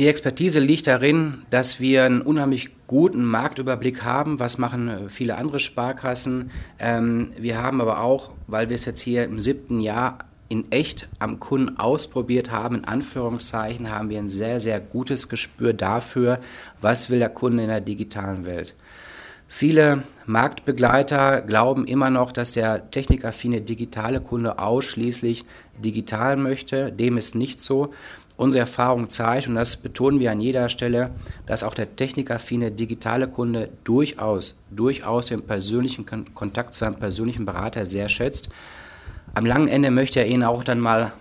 Die 0.00 0.08
Expertise 0.08 0.60
liegt 0.60 0.86
darin, 0.86 1.42
dass 1.50 1.78
wir 1.78 2.04
einen 2.04 2.22
unheimlich 2.22 2.70
guten 2.86 3.22
Marktüberblick 3.22 4.02
haben. 4.02 4.40
Was 4.40 4.56
machen 4.56 4.88
äh, 4.88 5.08
viele 5.10 5.36
andere 5.36 5.60
Sparkassen? 5.60 6.50
Ähm, 6.78 7.32
wir 7.36 7.58
haben 7.58 7.82
aber 7.82 8.00
auch, 8.02 8.30
weil 8.46 8.70
wir 8.70 8.76
es 8.76 8.86
jetzt 8.86 9.00
hier 9.00 9.24
im 9.24 9.38
siebten 9.38 9.78
Jahr 9.78 10.20
in 10.48 10.72
echt 10.72 11.06
am 11.18 11.38
Kunden 11.38 11.76
ausprobiert 11.76 12.50
haben, 12.50 12.76
in 12.76 12.84
Anführungszeichen, 12.86 13.90
haben 13.90 14.08
wir 14.08 14.18
ein 14.18 14.30
sehr, 14.30 14.58
sehr 14.58 14.80
gutes 14.80 15.28
Gespür 15.28 15.74
dafür, 15.74 16.40
was 16.80 17.10
will 17.10 17.18
der 17.18 17.28
Kunde 17.28 17.64
in 17.64 17.68
der 17.68 17.82
digitalen 17.82 18.46
Welt. 18.46 18.74
Viele 19.52 20.04
Marktbegleiter 20.26 21.40
glauben 21.40 21.84
immer 21.84 22.08
noch, 22.08 22.30
dass 22.30 22.52
der 22.52 22.90
technikaffine 22.92 23.60
digitale 23.60 24.20
Kunde 24.20 24.60
ausschließlich 24.60 25.44
digital 25.76 26.36
möchte. 26.36 26.92
Dem 26.92 27.18
ist 27.18 27.34
nicht 27.34 27.60
so. 27.60 27.92
Unsere 28.40 28.60
Erfahrung 28.60 29.08
zeigt, 29.08 29.48
und 29.48 29.54
das 29.54 29.76
betonen 29.76 30.18
wir 30.18 30.32
an 30.32 30.40
jeder 30.40 30.68
Stelle, 30.68 31.10
dass 31.46 31.62
auch 31.62 31.74
der 31.74 31.94
technikaffine 31.94 32.70
digitale 32.70 33.28
Kunde 33.28 33.68
durchaus, 33.84 34.56
durchaus 34.70 35.26
den 35.26 35.42
persönlichen 35.42 36.06
Kontakt 36.34 36.72
zu 36.72 36.80
seinem 36.80 36.96
persönlichen 36.96 37.44
Berater 37.44 37.84
sehr 37.84 38.08
schätzt 38.08 38.48
am 39.34 39.46
langen 39.46 39.68
Ende 39.68 39.90
möchte 39.90 40.20
er 40.20 40.26
ihn 40.26 40.42
auch 40.42 40.64
dann 40.64 40.80
mal 40.80 41.12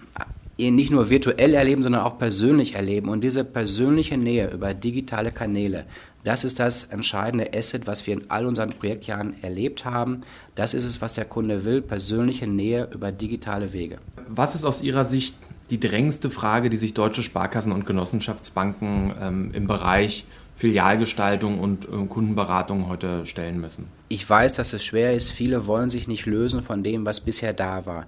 ihn 0.57 0.75
nicht 0.75 0.91
nur 0.91 1.09
virtuell 1.09 1.53
erleben, 1.53 1.83
sondern 1.83 2.01
auch 2.01 2.17
persönlich 2.17 2.75
erleben. 2.75 3.07
Und 3.07 3.21
diese 3.21 3.45
persönliche 3.45 4.17
Nähe 4.17 4.51
über 4.51 4.73
digitale 4.73 5.31
Kanäle, 5.31 5.85
das 6.25 6.43
ist 6.43 6.59
das 6.59 6.83
entscheidende 6.85 7.51
Asset, 7.53 7.88
was 7.88 8.05
wir 8.05 8.15
in 8.15 8.29
all 8.29 8.45
unseren 8.45 8.71
Projektjahren 8.71 9.41
erlebt 9.41 9.85
haben. 9.85 10.21
Das 10.55 10.73
ist 10.73 10.83
es, 10.83 11.01
was 11.01 11.13
der 11.13 11.23
Kunde 11.23 11.63
will, 11.63 11.81
persönliche 11.81 12.45
Nähe 12.45 12.89
über 12.93 13.13
digitale 13.13 13.71
Wege. 13.71 13.99
Was 14.27 14.53
ist 14.53 14.65
aus 14.65 14.81
Ihrer 14.81 15.05
Sicht 15.05 15.35
die 15.69 15.79
drängendste 15.79 16.29
Frage, 16.29 16.69
die 16.69 16.77
sich 16.77 16.93
deutsche 16.93 17.23
Sparkassen 17.23 17.71
und 17.71 17.85
Genossenschaftsbanken 17.85 19.13
ähm, 19.21 19.51
im 19.53 19.67
Bereich 19.67 20.25
Filialgestaltung 20.55 21.59
und 21.59 21.85
äh, 21.85 22.05
Kundenberatung 22.07 22.89
heute 22.89 23.25
stellen 23.25 23.61
müssen? 23.61 23.88
Ich 24.09 24.29
weiß, 24.29 24.53
dass 24.53 24.73
es 24.73 24.83
schwer 24.83 25.13
ist. 25.13 25.29
Viele 25.29 25.67
wollen 25.67 25.89
sich 25.89 26.07
nicht 26.07 26.25
lösen 26.25 26.63
von 26.63 26.83
dem, 26.83 27.05
was 27.05 27.21
bisher 27.21 27.53
da 27.53 27.85
war. 27.85 28.07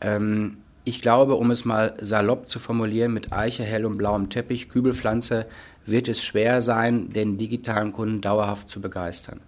Ähm, 0.00 0.58
ich 0.84 1.00
glaube, 1.00 1.34
um 1.34 1.50
es 1.50 1.64
mal 1.64 1.94
salopp 2.00 2.48
zu 2.48 2.58
formulieren, 2.58 3.12
mit 3.12 3.32
Eiche, 3.32 3.62
hell 3.62 3.84
und 3.84 3.98
blauem 3.98 4.30
Teppich, 4.30 4.68
Kübelpflanze, 4.68 5.46
wird 5.86 6.08
es 6.08 6.22
schwer 6.22 6.62
sein, 6.62 7.12
den 7.12 7.38
digitalen 7.38 7.92
Kunden 7.92 8.20
dauerhaft 8.20 8.70
zu 8.70 8.80
begeistern. 8.80 9.40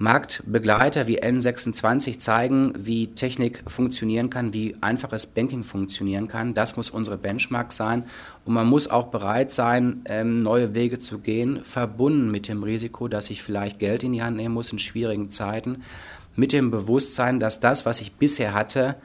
Marktbegleiter 0.00 1.06
wie 1.06 1.22
N26 1.22 2.18
zeigen, 2.18 2.72
wie 2.74 3.08
Technik 3.08 3.62
funktionieren 3.66 4.30
kann, 4.30 4.54
wie 4.54 4.74
einfaches 4.80 5.26
Banking 5.26 5.62
funktionieren 5.62 6.26
kann. 6.26 6.54
Das 6.54 6.78
muss 6.78 6.88
unsere 6.88 7.18
Benchmark 7.18 7.70
sein. 7.70 8.04
Und 8.46 8.54
man 8.54 8.66
muss 8.66 8.88
auch 8.88 9.08
bereit 9.08 9.50
sein, 9.50 10.00
ähm, 10.06 10.42
neue 10.42 10.72
Wege 10.72 11.00
zu 11.00 11.18
gehen, 11.18 11.64
verbunden 11.64 12.30
mit 12.30 12.48
dem 12.48 12.62
Risiko, 12.62 13.08
dass 13.08 13.28
ich 13.28 13.42
vielleicht 13.42 13.78
Geld 13.78 14.02
in 14.02 14.14
die 14.14 14.22
Hand 14.22 14.38
nehmen 14.38 14.54
muss 14.54 14.72
in 14.72 14.78
schwierigen 14.78 15.30
Zeiten, 15.30 15.82
mit 16.34 16.54
dem 16.54 16.70
Bewusstsein, 16.70 17.38
dass 17.38 17.60
das, 17.60 17.84
was 17.84 18.00
ich 18.00 18.14
bisher 18.14 18.54
hatte, 18.54 18.96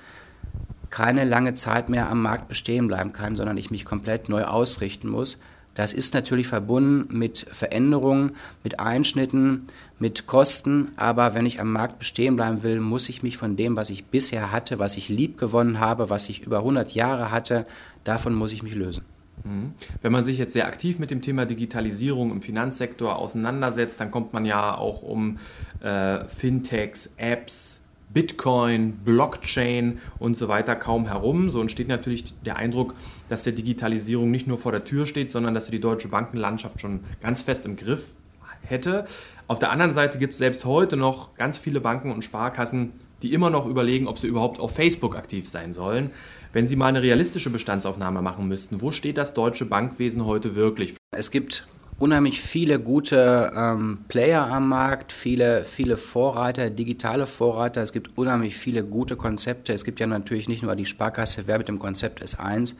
keine 0.91 1.25
lange 1.25 1.55
Zeit 1.55 1.89
mehr 1.89 2.09
am 2.09 2.21
Markt 2.21 2.47
bestehen 2.47 2.87
bleiben 2.87 3.11
kann, 3.11 3.35
sondern 3.35 3.57
ich 3.57 3.69
mich 3.69 3.83
komplett 3.83 4.29
neu 4.29 4.45
ausrichten 4.45 5.09
muss. 5.09 5.41
Das 5.75 5.91
ist 5.91 6.13
natürlich 6.13 6.47
verbunden 6.47 7.15
mit 7.15 7.45
Veränderungen, 7.51 8.37
mit 8.63 8.79
Einschnitten, 8.79 9.67
mit 9.99 10.27
Kosten. 10.27 10.89
Aber 10.97 11.33
wenn 11.33 11.45
ich 11.45 11.59
am 11.59 11.71
Markt 11.71 11.99
bestehen 11.99 12.35
bleiben 12.35 12.63
will, 12.63 12.79
muss 12.79 13.09
ich 13.09 13.23
mich 13.23 13.37
von 13.37 13.55
dem, 13.55 13.75
was 13.75 13.89
ich 13.89 14.05
bisher 14.05 14.51
hatte, 14.51 14.79
was 14.79 14.97
ich 14.97 15.09
lieb 15.09 15.37
gewonnen 15.37 15.79
habe, 15.79 16.09
was 16.09 16.29
ich 16.29 16.41
über 16.41 16.59
100 16.59 16.93
Jahre 16.93 17.31
hatte, 17.31 17.65
davon 18.03 18.35
muss 18.35 18.53
ich 18.53 18.63
mich 18.63 18.75
lösen. 18.75 19.03
Mhm. 19.43 19.73
Wenn 20.01 20.11
man 20.11 20.23
sich 20.23 20.37
jetzt 20.37 20.53
sehr 20.53 20.67
aktiv 20.67 20.99
mit 20.99 21.11
dem 21.11 21.21
Thema 21.21 21.45
Digitalisierung 21.45 22.31
im 22.31 22.41
Finanzsektor 22.41 23.17
auseinandersetzt, 23.17 23.99
dann 23.99 24.11
kommt 24.11 24.33
man 24.33 24.45
ja 24.45 24.77
auch 24.77 25.01
um 25.01 25.39
äh, 25.81 26.25
Fintechs, 26.25 27.13
Apps, 27.17 27.81
Bitcoin, 28.13 28.93
Blockchain 29.03 29.99
und 30.19 30.37
so 30.37 30.47
weiter 30.47 30.75
kaum 30.75 31.05
herum. 31.05 31.49
So 31.49 31.59
entsteht 31.59 31.89
natürlich 31.89 32.33
der 32.45 32.55
Eindruck, 32.55 32.95
dass 33.27 33.43
der 33.43 33.53
Digitalisierung 33.53 34.31
nicht 34.31 34.47
nur 34.47 34.57
vor 34.57 34.71
der 34.71 34.85
Tür 34.85 35.05
steht, 35.05 35.29
sondern 35.29 35.53
dass 35.53 35.69
die 35.69 35.81
deutsche 35.81 36.07
Bankenlandschaft 36.07 36.79
schon 36.79 37.01
ganz 37.21 37.41
fest 37.41 37.65
im 37.65 37.75
Griff 37.75 38.13
hätte. 38.61 39.05
Auf 39.47 39.59
der 39.59 39.71
anderen 39.71 39.93
Seite 39.93 40.17
gibt 40.17 40.33
es 40.33 40.39
selbst 40.39 40.65
heute 40.65 40.97
noch 40.97 41.35
ganz 41.35 41.59
viele 41.59 41.79
Banken 41.79 42.11
und 42.11 42.23
Sparkassen, 42.23 42.93
die 43.21 43.31
immer 43.31 43.51
noch 43.51 43.67
überlegen, 43.67 44.07
ob 44.07 44.17
sie 44.17 44.27
überhaupt 44.27 44.59
auf 44.59 44.73
Facebook 44.73 45.15
aktiv 45.15 45.47
sein 45.47 45.71
sollen. 45.71 46.11
Wenn 46.51 46.65
Sie 46.65 46.75
mal 46.75 46.87
eine 46.87 47.01
realistische 47.01 47.49
Bestandsaufnahme 47.49 48.21
machen 48.21 48.47
müssten, 48.47 48.81
wo 48.81 48.91
steht 48.91 49.17
das 49.17 49.33
deutsche 49.33 49.65
Bankwesen 49.65 50.25
heute 50.25 50.55
wirklich? 50.55 50.95
Es 51.11 51.29
gibt 51.29 51.67
unheimlich 51.99 52.41
viele 52.41 52.79
gute 52.79 53.51
ähm, 53.55 53.99
Player 54.07 54.47
am 54.47 54.69
Markt, 54.69 55.11
viele, 55.11 55.63
viele 55.63 55.97
Vorreiter, 55.97 56.69
digitale 56.69 57.27
Vorreiter. 57.27 57.81
Es 57.81 57.93
gibt 57.93 58.17
unheimlich 58.17 58.57
viele 58.57 58.83
gute 58.83 59.15
Konzepte. 59.15 59.73
Es 59.73 59.85
gibt 59.85 59.99
ja 59.99 60.07
natürlich 60.07 60.47
nicht 60.47 60.63
nur 60.63 60.75
die 60.75 60.85
Sparkasse 60.85 61.43
Wer 61.45 61.59
mit 61.59 61.67
dem 61.67 61.77
Konzept 61.77 62.23
S1. 62.23 62.77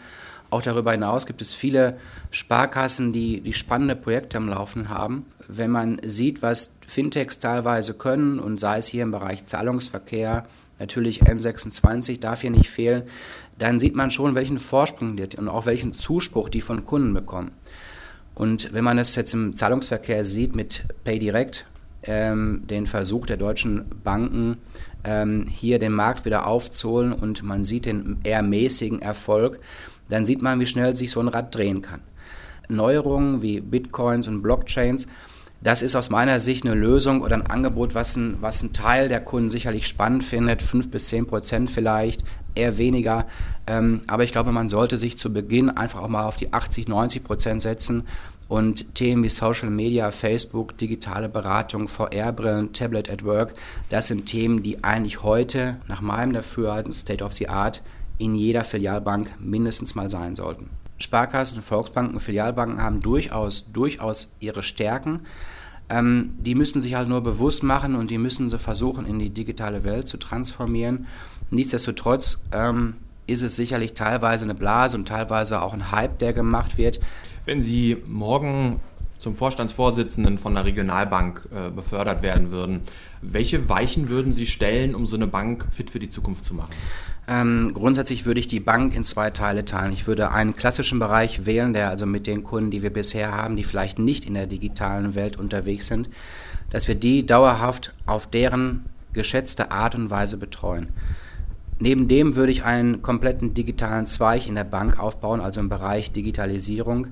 Auch 0.50 0.62
darüber 0.62 0.92
hinaus 0.92 1.26
gibt 1.26 1.42
es 1.42 1.54
viele 1.54 1.98
Sparkassen, 2.32 3.14
die, 3.14 3.42
die 3.42 3.54
spannende 3.54 3.96
Projekte 3.96 4.38
am 4.38 4.48
Laufen 4.48 4.90
haben. 4.90 5.26
Wenn 5.48 5.72
man 5.72 6.00
sieht, 6.04 6.42
was 6.42 6.76
Fintechs 6.88 7.40
teilweise 7.40 7.94
können, 7.94 8.40
und 8.40 8.60
sei 8.60 8.78
es 8.78 8.88
hier 8.88 9.04
im 9.04 9.12
Bereich 9.12 9.46
Zahlungsverkehr, 9.46 10.46
natürlich 10.80 11.24
N26 11.24 12.20
darf 12.20 12.42
hier 12.42 12.52
nicht 12.52 12.70
fehlen, 12.70 13.04
dann 13.58 13.80
sieht 13.80 13.96
man 13.96 14.12
schon, 14.12 14.36
welchen 14.36 14.60
Vorsprung 14.60 15.16
die 15.16 15.38
und 15.38 15.48
auch 15.48 15.66
welchen 15.66 15.94
Zuspruch 15.94 16.50
die 16.50 16.62
von 16.62 16.86
Kunden 16.86 17.14
bekommen. 17.14 17.52
Und 18.34 18.74
wenn 18.74 18.84
man 18.84 18.98
es 18.98 19.16
jetzt 19.16 19.34
im 19.34 19.56
Zahlungsverkehr 19.56 20.26
sieht 20.26 20.56
mit 20.56 20.84
PayDirect, 21.06 21.66
ähm, 22.04 22.64
den 22.70 22.86
Versuch 22.86 23.26
der 23.26 23.38
deutschen 23.38 23.86
Banken, 24.04 24.58
ähm, 25.06 25.48
hier 25.50 25.80
den 25.80 25.94
Markt 25.94 26.26
wieder 26.26 26.46
aufzuholen 26.46 27.14
und 27.14 27.44
man 27.44 27.64
sieht 27.64 27.86
den 27.86 28.20
eher 28.24 28.44
mäßigen 28.44 29.02
Erfolg, 29.02 29.60
dann 30.10 30.26
sieht 30.26 30.42
man, 30.42 30.60
wie 30.60 30.66
schnell 30.66 30.96
sich 30.96 31.12
so 31.12 31.20
ein 31.20 31.30
Rad 31.30 31.56
drehen 31.56 31.82
kann. 31.82 32.02
Neuerungen 32.68 33.42
wie 33.42 33.62
Bitcoins 33.62 34.28
und 34.28 34.42
Blockchains, 34.42 35.08
das 35.66 35.82
ist 35.82 35.96
aus 35.96 36.12
meiner 36.12 36.40
Sicht 36.40 36.64
eine 36.64 36.76
Lösung 36.76 37.22
oder 37.24 37.36
ein 37.36 37.48
Angebot, 37.48 37.96
was 37.96 38.16
ein, 38.16 38.38
was 38.40 38.62
ein 38.62 38.72
Teil 38.72 39.10
der 39.10 39.20
Kunden 39.20 39.50
sicherlich 39.50 39.88
spannend 39.88 40.24
findet, 40.24 40.62
fünf 40.62 40.92
bis 40.92 41.08
zehn 41.08 41.26
Prozent 41.26 41.72
vielleicht, 41.72 42.24
eher 42.54 42.78
weniger. 42.78 43.26
Ähm, 43.66 44.02
aber 44.06 44.24
ich 44.24 44.32
glaube, 44.32 44.52
man 44.52 44.70
sollte 44.70 45.00
sich 45.00 45.18
zu 45.18 45.34
Beginn 45.34 45.72
einfach 45.72 46.04
auch 46.04 46.08
mal 46.08 46.28
auf 46.28 46.38
die 46.38 46.54
80, 46.54 46.88
90 46.88 47.24
Prozent 47.24 47.64
setzen 47.64 48.04
und 48.48 48.94
Themen 48.94 49.24
wie 49.24 49.30
Social 49.30 49.72
Media, 49.72 50.12
Facebook, 50.12 50.78
digitale 50.78 51.30
Beratung, 51.30 51.88
VR-Brillen, 51.88 52.72
Tablet 52.72 53.10
at 53.10 53.26
Work, 53.26 53.56
das 53.90 54.08
sind 54.08 54.28
Themen, 54.28 54.62
die 54.62 54.84
eigentlich 54.84 55.24
heute 55.24 55.78
nach 55.88 56.00
meinem 56.00 56.34
Dafürhalten 56.34 56.94
State 56.94 57.24
of 57.24 57.34
the 57.34 57.50
Art 57.50 57.82
in 58.20 58.36
jeder 58.36 58.66
Filialbank 58.66 59.34
mindestens 59.40 59.96
mal 59.96 60.12
sein 60.12 60.36
sollten. 60.36 60.70
Sparkassen, 60.98 61.62
Volksbanken, 61.62 62.20
Filialbanken 62.20 62.82
haben 62.82 63.02
durchaus, 63.02 63.72
durchaus 63.72 64.36
ihre 64.40 64.64
Stärken. 64.64 65.22
Ähm, 65.90 66.36
die 66.40 66.56
müssen 66.56 66.82
sich 66.82 66.96
halt 66.96 67.08
nur 67.08 67.22
bewusst 67.22 67.64
machen 67.64 67.96
und 67.96 68.12
die 68.12 68.18
müssen 68.18 68.50
sie 68.50 68.58
versuchen, 68.58 69.06
in 69.06 69.20
die 69.20 69.30
digitale 69.30 69.84
Welt 69.84 70.08
zu 70.08 70.18
transformieren. 70.18 71.08
Nichtsdestotrotz 71.52 72.46
ähm, 72.52 72.96
ist 73.28 73.44
es 73.44 73.56
sicherlich 73.56 73.94
teilweise 73.94 74.44
eine 74.44 74.56
Blase 74.56 74.98
und 74.98 75.08
teilweise 75.08 75.62
auch 75.62 75.74
ein 75.74 75.92
Hype, 75.92 76.20
der 76.20 76.34
gemacht 76.34 76.78
wird. 76.78 77.00
Wenn 77.46 77.62
Sie 77.62 77.98
morgen 78.08 78.80
zum 79.20 79.36
Vorstandsvorsitzenden 79.36 80.38
von 80.38 80.56
einer 80.56 80.66
Regionalbank 80.66 81.48
äh, 81.52 81.70
befördert 81.70 82.22
werden 82.22 82.52
würden, 82.52 82.82
welche 83.22 83.70
Weichen 83.70 84.10
würden 84.10 84.32
Sie 84.32 84.46
stellen, 84.46 84.94
um 84.94 85.08
so 85.08 85.16
eine 85.16 85.28
Bank 85.28 85.66
fit 85.72 85.90
für 85.90 86.00
die 86.00 86.10
Zukunft 86.10 86.46
zu 86.46 86.54
machen? 86.54 86.74
Ähm, 87.28 87.72
grundsätzlich 87.74 88.26
würde 88.26 88.40
ich 88.40 88.48
die 88.48 88.60
Bank 88.60 88.96
in 88.96 89.04
zwei 89.04 89.32
Teile 89.32 89.66
teilen. 89.66 89.94
Ich 89.94 90.06
würde 90.06 90.32
einen 90.32 90.56
klassischen 90.56 91.00
Bereich 91.00 91.46
wählen, 91.46 91.74
der 91.74 91.90
also 91.90 92.06
mit 92.06 92.28
den 92.28 92.44
Kunden, 92.44 92.70
die 92.70 92.84
wir 92.84 92.92
bisher 92.92 93.32
haben, 93.32 93.56
die 93.56 93.64
vielleicht 93.64 93.98
nicht 93.98 94.26
in 94.26 94.36
der 94.36 94.46
digitalen 94.46 95.16
Welt 95.16 95.38
unterwegs 95.38 95.88
sind, 95.88 96.10
dass 96.70 96.88
wir 96.88 96.96
die 96.96 97.26
dauerhaft 97.26 97.94
auf 98.06 98.28
deren 98.28 98.86
geschätzte 99.14 99.72
Art 99.72 99.96
und 99.96 100.10
Weise 100.10 100.38
betreuen. 100.38 100.90
Neben 101.80 102.08
dem 102.08 102.36
würde 102.36 102.52
ich 102.52 102.64
einen 102.64 103.02
kompletten 103.02 103.54
digitalen 103.54 104.06
Zweig 104.06 104.48
in 104.48 104.56
der 104.56 104.64
Bank 104.64 105.00
aufbauen, 105.00 105.42
also 105.42 105.60
im 105.60 105.68
Bereich 105.68 106.12
Digitalisierung, 106.12 107.08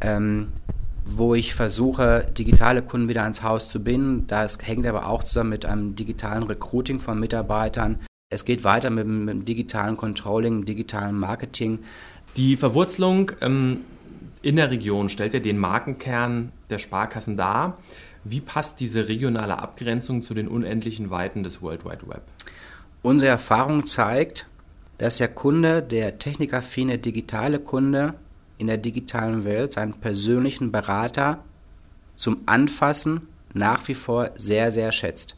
ähm, 0.00 0.48
wo 1.04 1.34
ich 1.34 1.54
versuche, 1.54 2.26
digitale 2.36 2.82
Kunden 2.82 3.08
wieder 3.08 3.22
ans 3.22 3.42
Haus 3.42 3.68
zu 3.70 3.82
binden. 3.82 4.26
Das 4.26 4.58
hängt 4.62 4.86
aber 4.86 5.06
auch 5.06 5.22
zusammen 5.24 5.50
mit 5.50 5.66
einem 5.66 5.96
digitalen 5.96 6.44
Recruiting 6.44 6.98
von 6.98 7.18
Mitarbeitern. 7.18 7.98
Es 8.30 8.44
geht 8.44 8.64
weiter 8.64 8.90
mit, 8.90 9.06
mit 9.06 9.34
dem 9.34 9.44
digitalen 9.44 9.96
Controlling, 9.96 10.64
digitalen 10.64 11.18
Marketing. 11.18 11.80
Die 12.36 12.56
Verwurzelung 12.56 13.32
ähm, 13.40 13.80
in 14.40 14.56
der 14.56 14.70
Region 14.70 15.08
stellt 15.08 15.34
ja 15.34 15.40
den 15.40 15.58
Markenkern 15.58 16.52
der 16.70 16.78
Sparkassen 16.78 17.36
dar. 17.36 17.78
Wie 18.24 18.40
passt 18.40 18.80
diese 18.80 19.08
regionale 19.08 19.58
Abgrenzung 19.58 20.22
zu 20.22 20.32
den 20.32 20.48
unendlichen 20.48 21.10
Weiten 21.10 21.42
des 21.42 21.60
World 21.60 21.84
Wide 21.84 22.08
Web? 22.08 22.22
Unsere 23.02 23.30
Erfahrung 23.30 23.84
zeigt, 23.84 24.46
dass 24.98 25.16
der 25.16 25.28
Kunde, 25.28 25.82
der 25.82 26.18
technikaffine 26.18 26.98
digitale 26.98 27.58
Kunde 27.58 28.14
in 28.62 28.68
der 28.68 28.78
digitalen 28.78 29.44
Welt 29.44 29.74
seinen 29.74 29.92
persönlichen 29.92 30.72
Berater 30.72 31.40
zum 32.16 32.38
Anfassen 32.46 33.28
nach 33.52 33.86
wie 33.88 33.94
vor 33.94 34.30
sehr, 34.38 34.72
sehr 34.72 34.92
schätzt. 34.92 35.36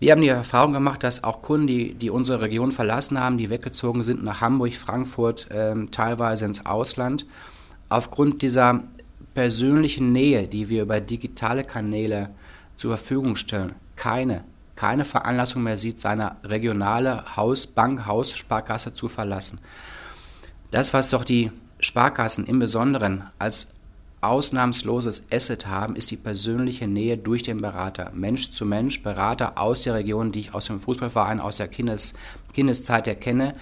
Wir 0.00 0.12
haben 0.12 0.22
die 0.22 0.28
Erfahrung 0.28 0.72
gemacht, 0.72 1.04
dass 1.04 1.22
auch 1.22 1.42
Kunden, 1.42 1.66
die, 1.66 1.94
die 1.94 2.10
unsere 2.10 2.40
Region 2.40 2.72
verlassen 2.72 3.20
haben, 3.20 3.38
die 3.38 3.50
weggezogen 3.50 4.02
sind 4.02 4.24
nach 4.24 4.40
Hamburg, 4.40 4.74
Frankfurt, 4.74 5.48
ähm, 5.52 5.90
teilweise 5.90 6.46
ins 6.46 6.64
Ausland, 6.64 7.26
aufgrund 7.90 8.40
dieser 8.40 8.82
persönlichen 9.34 10.12
Nähe, 10.12 10.48
die 10.48 10.70
wir 10.70 10.82
über 10.82 11.00
digitale 11.00 11.62
Kanäle 11.62 12.30
zur 12.76 12.96
Verfügung 12.96 13.36
stellen, 13.36 13.74
keine 13.94 14.44
keine 14.80 15.04
Veranlassung 15.04 15.62
mehr 15.62 15.76
sieht, 15.76 16.00
seine 16.00 16.36
regionale 16.42 17.36
Hausbank, 17.36 18.06
Haussparkasse 18.06 18.94
zu 18.94 19.08
verlassen. 19.08 19.60
Das, 20.70 20.94
was 20.94 21.10
doch 21.10 21.22
die 21.22 21.52
Sparkassen 21.80 22.46
im 22.46 22.58
Besonderen 22.58 23.24
als 23.38 23.68
ausnahmsloses 24.20 25.26
Asset 25.32 25.66
haben, 25.66 25.96
ist 25.96 26.10
die 26.10 26.16
persönliche 26.16 26.86
Nähe 26.86 27.16
durch 27.16 27.42
den 27.42 27.60
Berater. 27.60 28.10
Mensch 28.14 28.50
zu 28.50 28.66
Mensch, 28.66 29.02
Berater 29.02 29.56
aus 29.56 29.82
der 29.82 29.94
Region, 29.94 30.30
die 30.30 30.40
ich 30.40 30.54
aus 30.54 30.66
dem 30.66 30.80
Fußballverein, 30.80 31.40
aus 31.40 31.56
der 31.56 31.68
Kindes, 31.68 32.14
Kindeszeit 32.52 33.08
erkenne. 33.08 33.54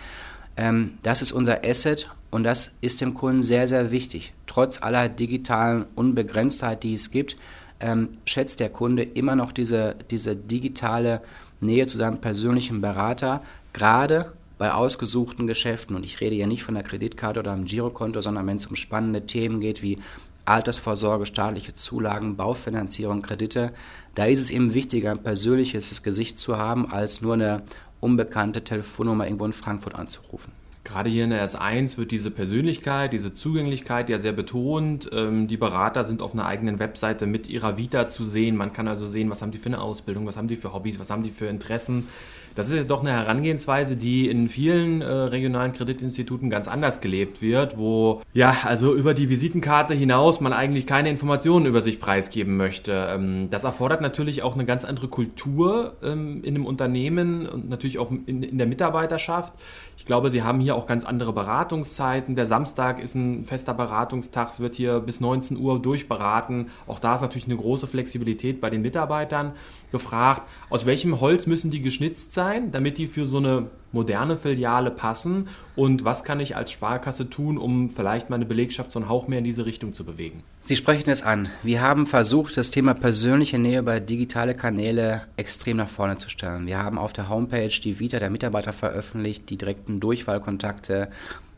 Ähm, 0.57 0.99
das 1.03 1.23
ist 1.23 1.33
unser 1.33 1.65
Asset 1.65 2.11
und 2.31 2.43
das 2.43 2.73
ist 2.81 3.01
dem 3.01 3.15
Kunden 3.15 3.43
sehr, 3.43 3.69
sehr 3.69 3.93
wichtig. 3.93 4.33
Trotz 4.47 4.83
aller 4.83 5.09
digitalen 5.09 5.87
Unbegrenztheit, 5.95 6.83
die 6.83 6.95
es 6.95 7.11
gibt, 7.13 7.37
ähm, 7.81 8.09
schätzt 8.25 8.59
der 8.59 8.71
Kunde 8.71 9.05
immer 9.05 9.37
noch 9.37 9.53
diese, 9.53 9.95
diese 10.11 10.35
digitale 10.35 11.21
Nähe 11.61 11.87
zu 11.87 11.97
seinem 11.97 12.19
persönlichen 12.19 12.81
Berater, 12.81 13.43
gerade 13.73 14.33
bei 14.59 14.73
ausgesuchten 14.73 15.47
Geschäften. 15.47 15.97
Und 15.97 16.05
ich 16.05 16.21
rede 16.21 16.35
ja 16.35 16.47
nicht 16.47 16.65
von 16.65 16.75
der 16.75 16.83
Kreditkarte 16.83 17.41
oder 17.41 17.53
einem 17.53 17.65
Girokonto, 17.65 18.21
sondern 18.21 18.47
wenn 18.47 18.57
es 18.57 18.67
um 18.67 18.77
spannende 18.77 19.25
Themen 19.25 19.61
geht 19.61 19.83
wie 19.83 19.99
Altersvorsorge, 20.45 21.27
staatliche 21.27 21.75
Zulagen, 21.75 22.37
Baufinanzierung, 22.37 23.23
Kredite. 23.23 23.73
Da 24.15 24.25
ist 24.25 24.41
es 24.41 24.51
eben 24.51 24.75
wichtiger, 24.75 25.13
ein 25.13 25.23
persönliches 25.23 26.03
Gesicht 26.03 26.39
zu 26.39 26.57
haben, 26.57 26.91
als 26.91 27.21
nur 27.21 27.35
eine 27.35 27.63
unbekannte 28.01 28.65
Telefonnummer 28.65 29.25
irgendwo 29.25 29.45
in 29.45 29.53
Frankfurt 29.53 29.95
anzurufen. 29.95 30.53
Gerade 30.89 31.11
hier 31.11 31.25
in 31.25 31.31
der 31.31 31.47
S1 31.47 31.99
wird 31.99 32.13
diese 32.13 32.31
Persönlichkeit, 32.31 33.13
diese 33.13 33.35
Zugänglichkeit 33.35 34.09
ja 34.09 34.19
sehr 34.19 34.33
betont. 34.33 35.11
Ähm, 35.13 35.47
die 35.47 35.59
Berater 35.59 36.03
sind 36.03 36.23
auf 36.23 36.33
einer 36.33 36.47
eigenen 36.47 36.79
Webseite 36.79 37.27
mit 37.27 37.49
ihrer 37.51 37.77
Vita 37.77 38.09
zu 38.09 38.25
sehen. 38.25 38.57
Man 38.57 38.73
kann 38.73 38.89
also 38.89 39.07
sehen, 39.07 39.29
was 39.29 39.43
haben 39.43 39.51
die 39.51 39.59
für 39.59 39.67
eine 39.67 39.83
Ausbildung, 39.83 40.27
was 40.27 40.39
haben 40.39 40.49
die 40.49 40.57
für 40.57 40.73
Hobbys, 40.73 40.99
was 40.99 41.11
haben 41.11 41.23
die 41.23 41.31
für 41.31 41.47
Interessen. 41.47 42.09
Das 42.55 42.67
ist 42.67 42.75
jetzt 42.75 42.91
doch 42.91 43.03
eine 43.03 43.13
Herangehensweise, 43.13 43.97
die 43.97 44.29
in 44.29 44.49
vielen 44.49 45.01
äh, 45.01 45.07
regionalen 45.07 45.73
Kreditinstituten 45.73 46.51
ganz 46.51 46.67
anders 46.67 47.01
gelebt 47.01 47.41
wird, 47.41 47.79
wo 47.79 48.21
ja, 48.33 48.57
also 48.65 48.97
über 48.97 49.15
die 49.15 49.31
Visitenkarte 49.31 49.95
hinaus 49.95 50.41
man 50.41 50.53
eigentlich 50.53 50.85
keine 50.85 51.09
Informationen 51.09 51.67
über 51.67 51.83
sich 51.83 52.01
preisgeben 52.01 52.57
möchte. 52.57 53.11
Ähm, 53.11 53.49
das 53.51 53.63
erfordert 53.63 54.01
natürlich 54.01 54.43
auch 54.43 54.55
eine 54.55 54.65
ganz 54.65 54.85
andere 54.85 55.07
Kultur 55.07 55.99
ähm, 56.03 56.43
in 56.43 56.57
einem 56.57 56.67
Unternehmen 56.67 57.47
und 57.47 57.69
natürlich 57.69 57.99
auch 57.99 58.11
in, 58.11 58.59
der 58.59 58.67
Mitarbeiterschaft. 58.67 59.53
Ich 59.97 60.05
glaube, 60.05 60.31
Sie 60.31 60.43
haben 60.43 60.59
hier 60.59 60.75
auch 60.79 60.87
ganz 60.87 61.05
andere 61.05 61.33
Beratungszeiten. 61.33 62.37
Der 62.37 62.47
Samstag 62.47 63.03
ist 63.03 63.17
ein 63.17 63.45
fester 63.45 63.75
Beratungstag. 63.75 64.51
Es 64.51 64.61
wird 64.61 64.77
hier 64.77 65.01
bis 65.01 65.21
19 65.21 65.57
Uhr 65.57 65.83
durchberaten. 65.83 66.69
Auch 66.87 67.01
da 67.01 67.17
ist 67.17 67.21
natürlich 67.21 67.47
eine 67.47 67.57
große 67.57 67.89
Flexibilität 67.89 68.61
bei 68.61 68.71
den 68.71 68.83
Mitarbeitern 68.83 69.53
gefragt. 69.91 70.43
Aus 70.71 70.87
welchem 70.87 71.21
Holz 71.21 71.47
müssen 71.47 71.73
die 71.73 71.83
geschnitzt 71.83 72.33
sein, 72.33 72.71
damit 72.71 72.97
die 72.97 73.09
für 73.09 73.27
so 73.27 73.39
eine 73.39 73.67
moderne 73.93 74.37
Filiale 74.37 74.91
passen? 74.91 75.49
Und 75.77 76.05
was 76.05 76.25
kann 76.25 76.41
ich 76.41 76.57
als 76.57 76.71
Sparkasse 76.71 77.31
tun, 77.31 77.59
um 77.59 77.89
vielleicht 77.89 78.31
meine 78.31 78.45
Belegschaft 78.45 78.93
so 78.93 78.99
einen 78.99 79.09
Hauch 79.09 79.29
mehr 79.29 79.39
in 79.39 79.45
diese 79.45 79.67
Richtung 79.67 79.93
zu 79.93 80.05
bewegen? 80.05 80.43
Sie 80.61 80.77
sprechen 80.77 81.11
es 81.11 81.23
an. 81.23 81.49
Wir 81.63 81.81
haben 81.81 82.07
versucht, 82.07 82.57
das 82.57 82.71
Thema 82.71 82.95
persönliche 82.95 83.59
Nähe 83.59 83.79
über 83.79 84.01
digitale 84.01 84.55
Kanäle 84.55 85.23
extrem 85.37 85.77
nach 85.77 85.89
vorne 85.89 86.17
zu 86.17 86.29
stellen. 86.29 86.67
Wir 86.67 86.83
haben 86.83 86.99
auf 86.99 87.13
der 87.13 87.29
Homepage 87.29 87.69
die 87.69 87.99
Vita 87.99 88.19
der 88.19 88.31
Mitarbeiter 88.31 88.73
veröffentlicht, 88.73 89.49
die 89.51 89.57
direkten 89.57 90.01
Durchfallkontakte. 90.01 91.09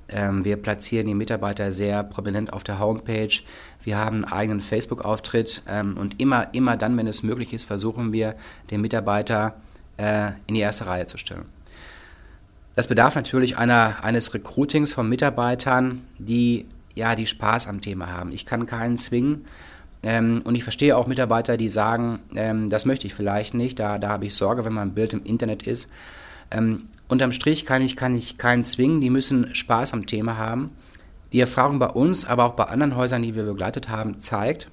Ähm, 0.09 0.45
wir 0.45 0.57
platzieren 0.57 1.07
die 1.07 1.15
Mitarbeiter 1.15 1.73
sehr 1.73 2.03
prominent 2.03 2.53
auf 2.53 2.65
der 2.65 2.79
Homepage. 2.79 3.31
Wir 3.83 3.97
haben 3.97 4.17
einen 4.17 4.33
eigenen 4.33 4.61
Facebook-Auftritt 4.61 5.63
ähm, 5.69 5.97
und 5.97 6.21
immer, 6.21 6.53
immer 6.53 6.77
dann, 6.77 6.97
wenn 6.97 7.07
es 7.07 7.23
möglich 7.23 7.53
ist, 7.53 7.65
versuchen 7.65 8.13
wir, 8.13 8.35
den 8.71 8.81
Mitarbeiter 8.81 9.55
äh, 9.97 10.33
in 10.47 10.55
die 10.55 10.61
erste 10.61 10.87
Reihe 10.87 11.07
zu 11.07 11.17
stellen. 11.17 11.45
Das 12.81 12.89
bedarf 12.89 13.15
natürlich 13.15 13.59
einer, 13.59 14.03
eines 14.05 14.33
Recruitings 14.33 14.91
von 14.91 15.07
Mitarbeitern, 15.07 16.03
die 16.17 16.65
ja, 16.95 17.15
die 17.15 17.27
Spaß 17.27 17.69
am 17.69 17.83
Thema 17.83 18.11
haben. 18.11 18.33
Ich 18.33 18.47
kann 18.47 18.65
keinen 18.65 18.97
zwingen. 18.97 19.45
Ähm, 20.03 20.41
und 20.45 20.55
ich 20.55 20.63
verstehe 20.63 20.97
auch 20.97 21.07
Mitarbeiter, 21.07 21.59
die 21.59 21.69
sagen, 21.69 22.21
ähm, 22.35 22.71
das 22.71 22.87
möchte 22.87 23.07
ich 23.07 23.13
vielleicht 23.13 23.53
nicht, 23.53 23.79
da, 23.79 23.99
da 23.99 24.09
habe 24.09 24.25
ich 24.25 24.35
Sorge, 24.35 24.65
wenn 24.65 24.73
mein 24.73 24.95
Bild 24.95 25.13
im 25.13 25.23
Internet 25.25 25.65
ist. 25.65 25.91
Ähm, 26.51 26.89
unterm 27.07 27.33
Strich 27.33 27.67
kann 27.67 27.83
ich, 27.83 27.97
kann 27.97 28.15
ich 28.15 28.39
keinen 28.39 28.65
zwingen, 28.65 29.03
die 29.03 29.11
müssen 29.11 29.55
Spaß 29.55 29.93
am 29.93 30.07
Thema 30.07 30.39
haben. 30.39 30.71
Die 31.35 31.41
Erfahrung 31.41 31.81
bei 31.81 31.89
uns, 31.89 32.25
aber 32.25 32.47
auch 32.47 32.55
bei 32.55 32.65
anderen 32.65 32.97
Häusern, 32.97 33.21
die 33.21 33.35
wir 33.35 33.45
begleitet 33.45 33.91
haben, 33.91 34.21
zeigt, 34.21 34.71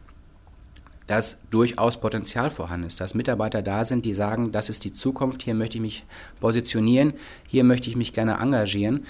dass 1.07 1.41
durchaus 1.49 1.99
Potenzial 1.99 2.49
vorhanden 2.49 2.85
ist, 2.85 2.99
dass 2.99 3.15
Mitarbeiter 3.15 3.61
da 3.61 3.85
sind, 3.85 4.05
die 4.05 4.13
sagen, 4.13 4.51
das 4.51 4.69
ist 4.69 4.83
die 4.83 4.93
Zukunft, 4.93 5.43
hier 5.43 5.55
möchte 5.55 5.77
ich 5.77 5.81
mich 5.81 6.05
positionieren, 6.39 7.13
hier 7.47 7.63
möchte 7.63 7.89
ich 7.89 7.95
mich 7.95 8.13
gerne 8.13 8.39
engagieren. 8.39 9.05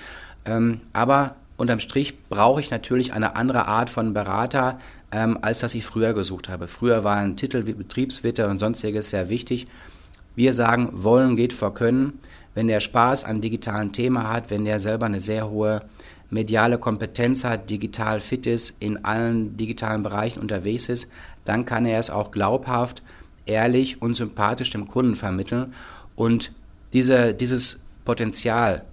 Ähm, 0.45 0.81
aber 0.93 1.35
unterm 1.57 1.79
Strich 1.79 2.15
brauche 2.29 2.61
ich 2.61 2.69
natürlich 2.69 3.13
eine 3.13 3.35
andere 3.35 3.65
Art 3.65 3.89
von 3.89 4.13
Berater, 4.13 4.79
ähm, 5.11 5.39
als 5.41 5.59
das 5.59 5.73
ich 5.73 5.85
früher 5.85 6.13
gesucht 6.13 6.49
habe. 6.49 6.67
Früher 6.67 7.03
waren 7.03 7.35
Titel 7.35 7.65
wie 7.65 7.73
Betriebswitte 7.73 8.47
und 8.47 8.59
sonstiges 8.59 9.09
sehr 9.09 9.29
wichtig. 9.29 9.67
Wir 10.35 10.53
sagen, 10.53 10.89
wollen 10.93 11.35
geht 11.35 11.53
vor 11.53 11.73
können. 11.73 12.19
Wenn 12.53 12.67
der 12.67 12.79
Spaß 12.79 13.23
an 13.23 13.41
digitalen 13.41 13.91
Themen 13.91 14.27
hat, 14.27 14.51
wenn 14.51 14.65
der 14.65 14.79
selber 14.79 15.07
eine 15.07 15.19
sehr 15.19 15.49
hohe 15.49 15.81
mediale 16.29 16.77
Kompetenz 16.77 17.43
hat, 17.43 17.69
digital 17.69 18.19
fit 18.19 18.45
ist, 18.45 18.81
in 18.81 19.05
allen 19.05 19.55
digitalen 19.57 20.03
Bereichen 20.03 20.39
unterwegs 20.39 20.89
ist, 20.89 21.09
dann 21.47 21.65
kann 21.65 21.85
er 21.85 21.99
es 21.99 22.09
auch 22.09 22.31
glaubhaft, 22.31 23.01
ehrlich 23.45 24.01
und 24.01 24.15
sympathisch 24.15 24.69
dem 24.71 24.87
Kunden 24.87 25.15
vermitteln. 25.15 25.73
Und 26.15 26.51
diese, 26.93 27.33
dieses 27.33 27.85
Potenzial 28.05 28.83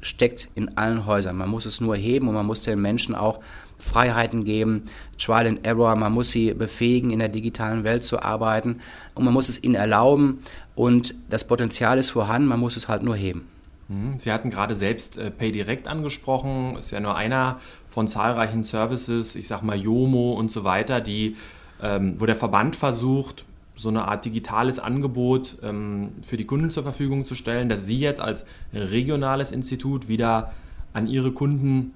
steckt 0.00 0.48
in 0.54 0.76
allen 0.76 1.06
Häusern. 1.06 1.36
Man 1.36 1.50
muss 1.50 1.66
es 1.66 1.80
nur 1.80 1.96
heben 1.96 2.28
und 2.28 2.34
man 2.34 2.46
muss 2.46 2.62
den 2.62 2.80
Menschen 2.80 3.14
auch 3.14 3.40
Freiheiten 3.78 4.44
geben, 4.44 4.84
Trial 5.18 5.46
and 5.46 5.66
Error, 5.66 5.94
man 5.94 6.12
muss 6.12 6.32
sie 6.32 6.52
befähigen, 6.52 7.10
in 7.10 7.20
der 7.20 7.28
digitalen 7.28 7.84
Welt 7.84 8.04
zu 8.04 8.20
arbeiten 8.20 8.80
und 9.14 9.24
man 9.24 9.32
muss 9.32 9.48
es 9.48 9.62
ihnen 9.62 9.76
erlauben 9.76 10.40
und 10.74 11.14
das 11.30 11.46
Potenzial 11.46 11.98
ist 11.98 12.10
vorhanden, 12.10 12.48
man 12.48 12.60
muss 12.60 12.76
es 12.76 12.88
halt 12.88 13.02
nur 13.02 13.14
heben. 13.14 13.46
Mhm. 13.88 14.18
Sie 14.18 14.32
hatten 14.32 14.50
gerade 14.50 14.74
selbst 14.74 15.16
äh, 15.16 15.30
PayDirect 15.30 15.86
angesprochen, 15.86 16.76
ist 16.76 16.90
ja 16.90 17.00
nur 17.00 17.16
einer 17.16 17.60
von 17.86 18.08
zahlreichen 18.08 18.64
Services, 18.64 19.34
ich 19.34 19.46
sag 19.46 19.62
mal 19.62 19.76
Yomo 19.76 20.32
und 20.32 20.50
so 20.50 20.64
weiter, 20.64 21.00
die, 21.00 21.36
ähm, 21.82 22.14
wo 22.18 22.26
der 22.26 22.36
Verband 22.36 22.76
versucht, 22.76 23.44
so 23.78 23.88
eine 23.88 24.08
Art 24.08 24.24
digitales 24.24 24.78
Angebot 24.80 25.56
ähm, 25.62 26.10
für 26.22 26.36
die 26.36 26.44
Kunden 26.44 26.70
zur 26.70 26.82
Verfügung 26.82 27.24
zu 27.24 27.34
stellen, 27.34 27.68
dass 27.68 27.86
Sie 27.86 27.98
jetzt 27.98 28.20
als 28.20 28.44
regionales 28.74 29.52
Institut 29.52 30.08
wieder 30.08 30.52
an 30.92 31.06
Ihre 31.06 31.30
Kunden 31.30 31.94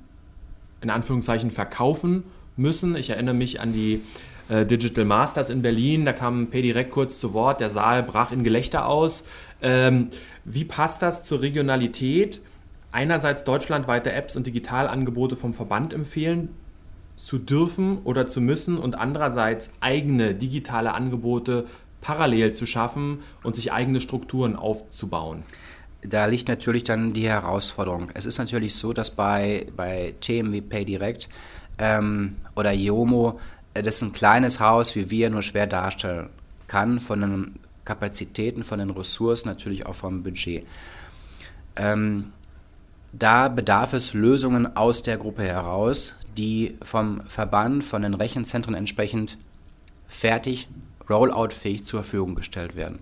in 0.81 0.91
Anführungszeichen 0.91 1.51
verkaufen 1.51 2.23
müssen. 2.57 2.95
Ich 2.97 3.11
erinnere 3.11 3.35
mich 3.35 3.61
an 3.61 3.73
die 3.73 4.01
äh, 4.49 4.65
Digital 4.65 5.05
Masters 5.05 5.51
in 5.51 5.63
Berlin, 5.63 6.05
da 6.05 6.13
kam 6.13 6.49
PayDirect 6.49 6.93
kurz 6.93 7.19
zu 7.19 7.35
Wort, 7.35 7.61
der 7.61 7.71
Saal 7.71 8.05
brach 8.05 8.31
in 8.31 8.45
Gelächter 8.45 8.87
aus. 8.87 9.25
Ähm, 9.61 10.09
wie 10.45 10.65
passt 10.65 11.03
das 11.03 11.23
zur 11.23 11.41
Regionalität? 11.41 12.41
Einerseits 12.93 13.43
deutschlandweite 13.43 14.13
Apps 14.13 14.37
und 14.37 14.47
Digitalangebote 14.47 15.35
vom 15.35 15.55
Verband 15.55 15.95
empfehlen 15.95 16.51
zu 17.23 17.39
dürfen 17.39 17.99
oder 17.99 18.27
zu 18.27 18.41
müssen 18.41 18.79
und 18.79 18.99
andererseits 18.99 19.71
eigene 19.79 20.35
digitale 20.35 20.93
Angebote 20.93 21.67
parallel 22.01 22.53
zu 22.53 22.67
schaffen 22.67 23.21
und 23.45 23.55
sich 23.55 23.73
eigene 23.73 24.01
Strukturen 24.01 24.57
aufzubauen. 24.57 25.45
Da 26.03 26.27
liegt 26.27 26.49
natürlich 26.49 26.83
dann 26.83 27.13
die 27.13 27.29
Herausforderung. 27.29 28.11
Es 28.15 28.27
ist 28.27 28.39
natürlich 28.39 28.75
so, 28.75 28.93
dass 28.93 29.13
bei, 29.13 29.69
bei 29.77 30.17
Themen 30.19 30.53
wie 30.53 30.63
PayDirect 30.63 31.29
ähm, 31.79 32.39
oder 32.57 32.73
Yomo 32.73 33.39
äh, 33.75 33.85
das 33.85 34.03
ein 34.03 34.13
kleines 34.13 34.59
Haus 34.59 34.97
wie 34.97 35.09
wir 35.09 35.31
nur 35.31 35.43
schwer 35.43 35.69
darstellen 35.69 36.29
kann 36.67 36.99
von 36.99 37.21
den 37.21 37.55
Kapazitäten, 37.85 38.65
von 38.65 38.81
den 38.81 38.91
Ressourcen, 38.91 39.49
natürlich 39.49 39.87
auch 39.87 39.95
vom 39.95 40.25
Budget. 40.25 40.67
Ähm, 41.77 42.33
da 43.13 43.49
bedarf 43.49 43.93
es 43.93 44.13
Lösungen 44.13 44.77
aus 44.77 45.05
der 45.05 45.19
Gruppe 45.19 45.45
heraus, 45.45 46.17
die 46.37 46.77
vom 46.83 47.23
Verband, 47.29 47.85
von 47.85 48.03
den 48.03 48.15
Rechenzentren 48.15 48.75
entsprechend 48.75 49.39
fertig, 50.07 50.69
rolloutfähig 51.09 51.87
zur 51.87 52.03
Verfügung 52.03 52.35
gestellt 52.35 52.77
werden. 52.77 53.01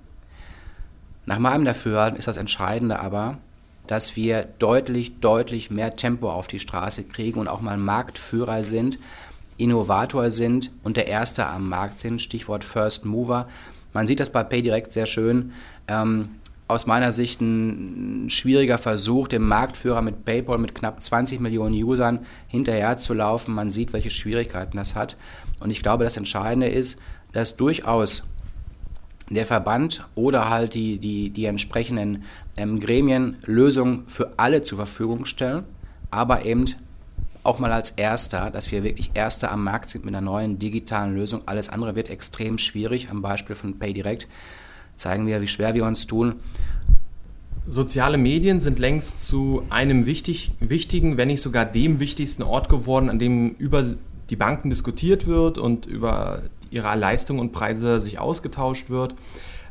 Nach 1.26 1.38
meinem 1.38 1.64
Dafürhalten 1.64 2.18
ist 2.18 2.28
das 2.28 2.36
Entscheidende 2.36 2.98
aber, 2.98 3.38
dass 3.86 4.16
wir 4.16 4.48
deutlich, 4.58 5.20
deutlich 5.20 5.70
mehr 5.70 5.96
Tempo 5.96 6.30
auf 6.30 6.46
die 6.46 6.58
Straße 6.58 7.04
kriegen 7.04 7.40
und 7.40 7.48
auch 7.48 7.60
mal 7.60 7.76
Marktführer 7.76 8.62
sind, 8.62 8.98
Innovator 9.56 10.30
sind 10.30 10.70
und 10.82 10.96
der 10.96 11.06
Erste 11.06 11.46
am 11.46 11.68
Markt 11.68 11.98
sind, 11.98 12.22
Stichwort 12.22 12.64
First 12.64 13.04
Mover. 13.04 13.48
Man 13.92 14.06
sieht 14.06 14.20
das 14.20 14.30
bei 14.30 14.42
PayDirect 14.42 14.92
sehr 14.92 15.06
schön. 15.06 15.52
Ähm, 15.88 16.30
aus 16.70 16.86
meiner 16.86 17.12
Sicht 17.12 17.40
ein 17.40 18.30
schwieriger 18.30 18.78
Versuch, 18.78 19.28
dem 19.28 19.46
Marktführer 19.46 20.02
mit 20.02 20.24
PayPal 20.24 20.58
mit 20.58 20.74
knapp 20.74 21.02
20 21.02 21.40
Millionen 21.40 21.74
Usern 21.82 22.20
hinterherzulaufen. 22.48 23.54
Man 23.54 23.70
sieht, 23.70 23.92
welche 23.92 24.10
Schwierigkeiten 24.10 24.76
das 24.76 24.94
hat. 24.94 25.16
Und 25.60 25.70
ich 25.70 25.82
glaube, 25.82 26.04
das 26.04 26.16
Entscheidende 26.16 26.68
ist, 26.68 27.00
dass 27.32 27.56
durchaus 27.56 28.22
der 29.30 29.46
Verband 29.46 30.04
oder 30.14 30.48
halt 30.48 30.74
die, 30.74 30.98
die, 30.98 31.30
die 31.30 31.44
entsprechenden 31.44 32.24
ähm, 32.56 32.80
Gremien 32.80 33.36
Lösungen 33.44 34.04
für 34.08 34.38
alle 34.38 34.62
zur 34.62 34.78
Verfügung 34.78 35.24
stellen, 35.24 35.64
aber 36.10 36.44
eben 36.44 36.66
auch 37.42 37.58
mal 37.58 37.72
als 37.72 37.90
Erster, 37.92 38.50
dass 38.50 38.70
wir 38.70 38.82
wirklich 38.82 39.12
Erster 39.14 39.50
am 39.50 39.64
Markt 39.64 39.88
sind 39.88 40.04
mit 40.04 40.14
einer 40.14 40.24
neuen 40.24 40.58
digitalen 40.58 41.14
Lösung. 41.14 41.42
Alles 41.46 41.68
andere 41.68 41.96
wird 41.96 42.10
extrem 42.10 42.58
schwierig. 42.58 43.08
Am 43.10 43.22
Beispiel 43.22 43.56
von 43.56 43.78
PayDirect 43.78 44.28
zeigen 45.00 45.26
wir, 45.26 45.40
wie 45.40 45.48
schwer 45.48 45.74
wir 45.74 45.84
uns 45.84 46.06
tun. 46.06 46.34
Soziale 47.66 48.18
Medien 48.18 48.58
sind 48.60 48.78
längst 48.78 49.24
zu 49.24 49.62
einem 49.70 50.06
wichtig, 50.06 50.52
wichtigen, 50.60 51.16
wenn 51.16 51.28
nicht 51.28 51.42
sogar 51.42 51.64
dem 51.64 52.00
wichtigsten 52.00 52.42
Ort 52.42 52.68
geworden, 52.68 53.08
an 53.08 53.18
dem 53.18 53.54
über 53.58 53.84
die 54.30 54.36
Banken 54.36 54.70
diskutiert 54.70 55.26
wird 55.26 55.58
und 55.58 55.86
über 55.86 56.42
ihre 56.70 56.94
Leistungen 56.96 57.40
und 57.40 57.52
Preise 57.52 58.00
sich 58.00 58.18
ausgetauscht 58.18 58.90
wird. 58.90 59.14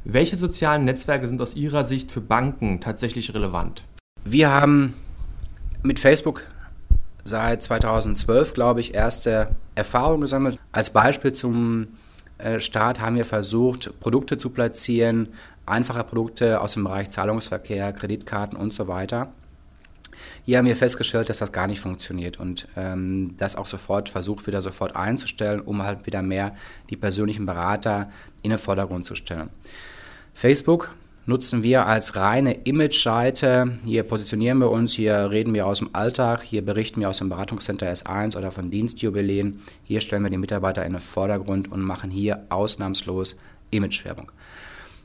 Welche 0.04 0.38
sozialen 0.38 0.86
Netzwerke 0.86 1.28
sind 1.28 1.42
aus 1.42 1.56
Ihrer 1.56 1.84
Sicht 1.84 2.12
für 2.12 2.22
Banken 2.22 2.80
tatsächlich 2.80 3.34
relevant? 3.34 3.84
Wir 4.24 4.50
haben 4.50 4.94
mit 5.84 6.00
Facebook 6.00 6.46
seit 7.24 7.64
2012, 7.64 8.54
glaube 8.54 8.80
ich, 8.80 8.94
erste 8.94 9.56
Erfahrung 9.76 10.22
gesammelt. 10.22 10.58
Als 10.72 10.90
Beispiel 10.90 11.34
zum 11.34 11.88
äh, 12.40 12.60
Start 12.60 13.00
haben 13.00 13.16
wir 13.16 13.26
versucht, 13.26 14.00
Produkte 14.00 14.38
zu 14.38 14.50
platzieren, 14.50 15.30
einfache 15.66 16.04
Produkte 16.04 16.62
aus 16.62 16.74
dem 16.74 16.84
Bereich 16.84 17.10
Zahlungsverkehr, 17.10 17.94
Kreditkarten 17.94 18.58
und 18.58 18.74
so 18.74 18.88
weiter. 18.88 19.32
Hier 20.46 20.58
haben 20.58 20.66
wir 20.66 20.76
festgestellt, 20.76 21.30
dass 21.30 21.38
das 21.38 21.52
gar 21.52 21.68
nicht 21.68 21.80
funktioniert 21.80 22.40
und 22.40 22.68
ähm, 22.76 23.36
das 23.38 23.56
auch 23.56 23.68
sofort 23.68 24.10
versucht, 24.10 24.48
wieder 24.48 24.62
sofort 24.62 24.96
einzustellen, 24.96 25.62
um 25.62 25.84
halt 25.84 26.06
wieder 26.06 26.22
mehr 26.22 26.56
die 26.90 26.98
persönlichen 26.98 27.46
Berater 27.46 28.12
in 28.42 28.50
den 28.50 28.60
Vordergrund 28.60 29.06
zu 29.06 29.16
stellen. 29.16 29.50
Facebook 30.34 30.94
nutzen 31.30 31.62
wir 31.62 31.86
als 31.86 32.16
reine 32.16 32.54
Image-Seite. 32.64 33.78
Hier 33.86 34.04
positionieren 34.04 34.58
wir 34.58 34.72
uns, 34.72 34.94
hier 34.94 35.30
reden 35.30 35.54
wir 35.54 35.68
aus 35.68 35.78
dem 35.78 35.92
Alltag, 35.94 36.42
hier 36.42 36.66
berichten 36.66 37.00
wir 37.00 37.10
aus 37.10 37.20
dem 37.20 37.30
Beratungscenter 37.30 37.88
S1 37.88 38.36
oder 38.36 38.52
von 38.52 38.72
Dienstjubiläen. 38.72 39.62
Hier 39.84 40.02
stellen 40.02 40.24
wir 40.24 40.32
die 40.32 40.38
Mitarbeiter 40.38 40.84
in 40.86 40.94
den 40.94 41.02
Vordergrund 41.02 41.72
und 41.72 41.82
machen 41.82 42.10
hier 42.10 42.46
ausnahmslos 42.50 43.38
Imagewerbung. 43.70 44.32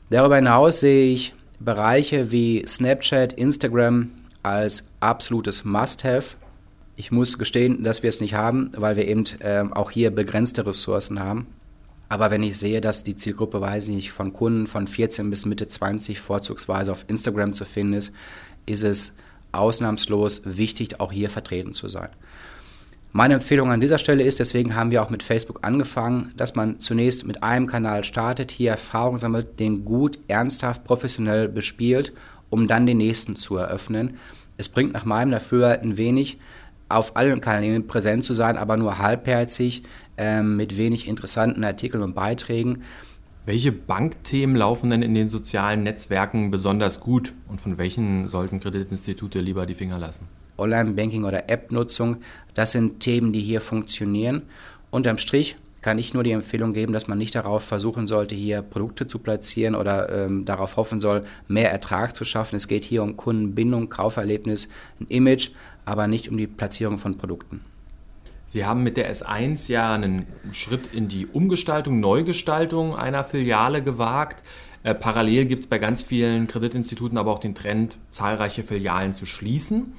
Darüber 0.09 0.35
hinaus 0.35 0.79
sehe 0.79 1.13
ich 1.13 1.33
Bereiche 1.59 2.31
wie 2.31 2.65
Snapchat, 2.67 3.33
Instagram, 3.33 4.09
als 4.41 4.87
absolutes 4.99 5.63
Must-Have. 5.63 6.35
Ich 6.95 7.11
muss 7.11 7.37
gestehen, 7.37 7.83
dass 7.83 8.03
wir 8.03 8.09
es 8.09 8.19
nicht 8.19 8.33
haben, 8.33 8.71
weil 8.75 8.95
wir 8.95 9.07
eben 9.07 9.25
äh, 9.39 9.63
auch 9.71 9.91
hier 9.91 10.11
begrenzte 10.11 10.65
Ressourcen 10.65 11.19
haben. 11.19 11.47
Aber 12.07 12.31
wenn 12.31 12.43
ich 12.43 12.57
sehe, 12.57 12.81
dass 12.81 13.03
die 13.03 13.15
Zielgruppe, 13.15 13.61
weiß 13.61 13.89
ich 13.89 13.95
nicht, 13.95 14.11
von 14.11 14.33
Kunden 14.33 14.67
von 14.67 14.87
14 14.87 15.29
bis 15.29 15.45
Mitte 15.45 15.67
20 15.67 16.19
vorzugsweise 16.19 16.91
auf 16.91 17.05
Instagram 17.07 17.53
zu 17.53 17.65
finden 17.65 17.93
ist, 17.93 18.13
ist 18.65 18.83
es 18.83 19.15
ausnahmslos 19.51 20.41
wichtig, 20.45 20.99
auch 20.99 21.11
hier 21.11 21.29
vertreten 21.29 21.73
zu 21.73 21.87
sein. 21.87 22.09
Meine 23.11 23.35
Empfehlung 23.35 23.71
an 23.71 23.79
dieser 23.79 23.97
Stelle 23.97 24.23
ist, 24.23 24.39
deswegen 24.39 24.75
haben 24.75 24.91
wir 24.91 25.01
auch 25.01 25.09
mit 25.09 25.23
Facebook 25.23 25.59
angefangen, 25.61 26.33
dass 26.35 26.55
man 26.55 26.81
zunächst 26.81 27.25
mit 27.25 27.43
einem 27.43 27.65
Kanal 27.65 28.03
startet, 28.03 28.51
hier 28.51 28.71
Erfahrung 28.71 29.17
sammelt, 29.17 29.59
den 29.59 29.85
gut, 29.85 30.19
ernsthaft, 30.27 30.83
professionell 30.83 31.47
bespielt 31.47 32.11
um 32.49 32.67
dann 32.67 32.85
den 32.85 32.97
nächsten 32.97 33.35
zu 33.35 33.57
eröffnen. 33.57 34.17
Es 34.57 34.69
bringt 34.69 34.93
nach 34.93 35.05
meinem 35.05 35.31
Dafürhalten 35.31 35.97
wenig, 35.97 36.39
auf 36.87 37.15
allen 37.17 37.41
Kanälen 37.41 37.87
präsent 37.87 38.23
zu 38.23 38.33
sein, 38.33 38.57
aber 38.57 38.77
nur 38.77 38.99
halbherzig, 38.99 39.83
äh, 40.17 40.41
mit 40.41 40.77
wenig 40.77 41.07
interessanten 41.07 41.63
Artikeln 41.63 42.03
und 42.03 42.15
Beiträgen. 42.15 42.83
Welche 43.45 43.71
Bankthemen 43.71 44.55
laufen 44.55 44.89
denn 44.89 45.03
in 45.03 45.13
den 45.13 45.29
sozialen 45.29 45.83
Netzwerken 45.83 46.49
besonders 46.49 46.99
gut 46.99 47.33
und 47.47 47.61
von 47.61 47.77
welchen 47.77 48.27
sollten 48.27 48.59
Kreditinstitute 48.59 49.39
lieber 49.39 49.67
die 49.67 49.75
Finger 49.75 49.99
lassen? 49.99 50.27
Online-Banking 50.57 51.25
oder 51.25 51.49
App-Nutzung, 51.49 52.17
das 52.53 52.71
sind 52.71 53.01
Themen, 53.01 53.33
die 53.33 53.41
hier 53.41 53.61
funktionieren. 53.61 54.43
Unterm 54.89 55.19
Strich 55.19 55.57
kann 55.85 55.99
ich 55.99 56.15
nur 56.15 56.23
die 56.23 56.31
Empfehlung 56.31 56.73
geben, 56.73 56.93
dass 56.93 57.07
man 57.07 57.19
nicht 57.19 57.35
darauf 57.35 57.63
versuchen 57.63 58.07
sollte, 58.07 58.33
hier 58.33 58.63
Produkte 58.63 59.05
zu 59.05 59.19
platzieren 59.19 59.75
oder 59.75 60.25
ähm, 60.25 60.43
darauf 60.43 60.77
hoffen 60.77 60.99
soll, 60.99 61.25
mehr 61.47 61.71
Ertrag 61.71 62.15
zu 62.15 62.23
schaffen. 62.25 62.55
Es 62.55 62.67
geht 62.67 62.83
hier 62.83 63.03
um 63.03 63.15
Kundenbindung, 63.15 63.89
Kauferlebnis, 63.89 64.69
ein 64.99 65.05
Image, 65.09 65.51
aber 65.85 66.07
nicht 66.07 66.29
um 66.29 66.37
die 66.37 66.47
Platzierung 66.47 66.97
von 66.97 67.19
Produkten. 67.19 67.61
Sie 68.47 68.65
haben 68.65 68.83
mit 68.83 68.97
der 68.97 69.13
S1 69.13 69.71
ja 69.71 69.93
einen 69.93 70.25
Schritt 70.51 70.93
in 70.93 71.07
die 71.07 71.25
Umgestaltung, 71.25 71.99
Neugestaltung 71.99 72.95
einer 72.95 73.23
Filiale 73.23 73.81
gewagt. 73.81 74.43
Äh, 74.83 74.93
parallel 74.93 75.45
gibt 75.45 75.63
es 75.63 75.67
bei 75.67 75.79
ganz 75.79 76.01
vielen 76.01 76.47
Kreditinstituten 76.47 77.17
aber 77.17 77.31
auch 77.31 77.39
den 77.39 77.55
Trend, 77.55 77.97
zahlreiche 78.11 78.63
Filialen 78.63 79.13
zu 79.13 79.25
schließen. 79.25 79.93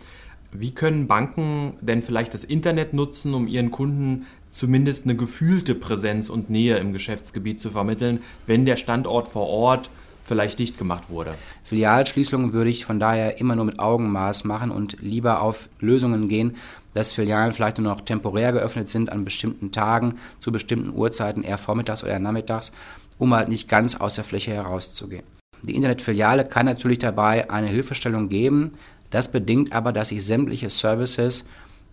Wie 0.53 0.71
können 0.71 1.07
Banken 1.07 1.75
denn 1.81 2.03
vielleicht 2.03 2.33
das 2.33 2.45
Internet 2.45 2.95
nutzen, 2.95 3.35
um 3.35 3.49
ihren 3.49 3.71
Kunden 3.71 4.27
zumindest 4.51 5.05
eine 5.05 5.17
gefühlte 5.17 5.75
Präsenz 5.75 6.31
und 6.31 6.49
Nähe 6.49 6.79
im 6.79 6.93
Geschäftsgebiet 6.93 7.61
zu 7.61 7.71
vermitteln, 7.71 8.21
wenn 8.47 8.65
der 8.65 8.77
Standort 8.77 9.29
vor 9.29 9.49
Ort 9.49 9.91
vielleicht 10.27 10.59
dicht 10.59 10.79
gemacht 10.79 11.09
wurde. 11.09 11.35
Filialschließungen 11.65 12.53
würde 12.53 12.71
ich 12.71 12.85
von 12.85 12.99
daher 12.99 13.41
immer 13.41 13.57
nur 13.57 13.65
mit 13.65 13.79
Augenmaß 13.79 14.45
machen 14.45 14.71
und 14.71 14.97
lieber 15.01 15.41
auf 15.41 15.69
Lösungen 15.79 16.29
gehen, 16.29 16.57
dass 16.95 17.13
Filialen 17.13 17.53
vielleicht 17.53 17.79
nur 17.79 17.93
noch 17.93 18.01
temporär 18.01 18.53
geöffnet 18.53 18.89
sind 18.89 19.13
an 19.13 19.25
bestimmten 19.25 19.73
Tagen, 19.73 20.17
zu 20.41 20.53
bestimmten 20.53 20.91
Uhrzeiten, 20.91 21.43
eher 21.43 21.59
vormittags 21.59 22.03
oder 22.03 22.19
nachmittags, 22.19 22.73
um 23.19 23.35
halt 23.35 23.49
nicht 23.49 23.69
ganz 23.69 23.95
aus 23.95 24.15
der 24.15 24.25
Fläche 24.25 24.53
herauszugehen. 24.53 25.25
Die 25.63 25.75
Internetfiliale 25.75 26.45
kann 26.45 26.67
natürlich 26.67 26.99
dabei 26.99 27.51
eine 27.51 27.69
Hilfestellung 27.69 28.29
geben. 28.29 28.73
Das 29.11 29.31
bedingt 29.31 29.73
aber, 29.73 29.93
dass 29.93 30.11
ich 30.11 30.25
sämtliche 30.25 30.71
Services 30.71 31.47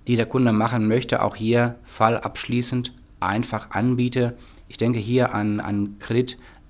die 0.08 0.16
der 0.16 0.26
Kunde 0.26 0.52
machen 0.52 0.88
möchte, 0.88 1.22
auch 1.22 1.36
hier 1.36 1.76
fallabschließend 1.84 2.94
einfach 3.20 3.72
anbiete. 3.72 4.36
Ich 4.68 4.78
denke 4.78 5.00
hier 5.00 5.34
an, 5.34 5.60
an 5.60 5.96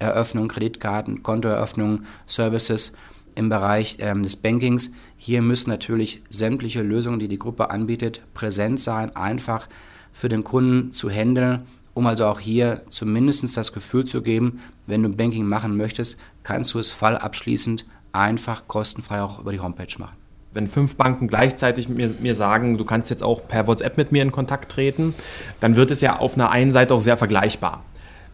Krediteröffnung, 0.04 0.50
Kreditkarten, 0.50 1.24
Kontoeröffnung, 1.24 2.04
Services 2.26 2.92
im 3.36 3.48
Bereich 3.48 3.98
ähm, 4.00 4.24
des 4.24 4.36
Bankings. 4.36 4.92
Hier 5.18 5.42
müssen 5.42 5.70
natürlich 5.70 6.22
sämtliche 6.30 6.82
Lösungen, 6.82 7.20
die 7.20 7.30
die 7.30 7.40
Gruppe 7.40 7.72
anbietet, 7.72 8.22
präsent 8.34 8.82
sein, 8.82 9.16
einfach 9.16 9.70
für 10.12 10.28
den 10.28 10.44
Kunden 10.44 10.92
zu 10.92 11.10
handeln, 11.10 11.62
um 11.94 12.06
also 12.06 12.26
auch 12.26 12.40
hier 12.40 12.82
zumindest 12.90 13.56
das 13.56 13.72
Gefühl 13.72 14.06
zu 14.06 14.22
geben, 14.22 14.60
wenn 14.88 15.04
du 15.04 15.10
Banking 15.10 15.46
machen 15.46 15.78
möchtest, 15.78 16.20
kannst 16.44 16.74
du 16.74 16.80
es 16.80 16.92
fallabschließend 16.92 17.86
einfach 18.12 18.68
kostenfrei 18.68 19.22
auch 19.22 19.40
über 19.40 19.54
die 19.54 19.60
Homepage 19.60 19.98
machen 19.98 20.18
wenn 20.56 20.68
fünf 20.68 20.98
Banken 20.98 21.28
gleichzeitig 21.28 21.90
mir, 21.90 22.14
mir 22.20 22.36
sagen, 22.36 22.78
du 22.78 22.86
kannst 22.86 23.10
jetzt 23.10 23.24
auch 23.24 23.48
per 23.48 23.66
WhatsApp 23.66 23.98
mit 23.98 24.12
mir 24.12 24.22
in 24.22 24.32
Kontakt 24.32 24.72
treten, 24.72 25.16
dann 25.60 25.76
wird 25.76 25.90
es 25.90 26.02
ja 26.02 26.20
auf 26.20 26.36
einer 26.36 26.52
einen 26.52 26.72
Seite 26.72 26.94
auch 26.94 27.02
sehr 27.02 27.18
vergleichbar. 27.18 27.84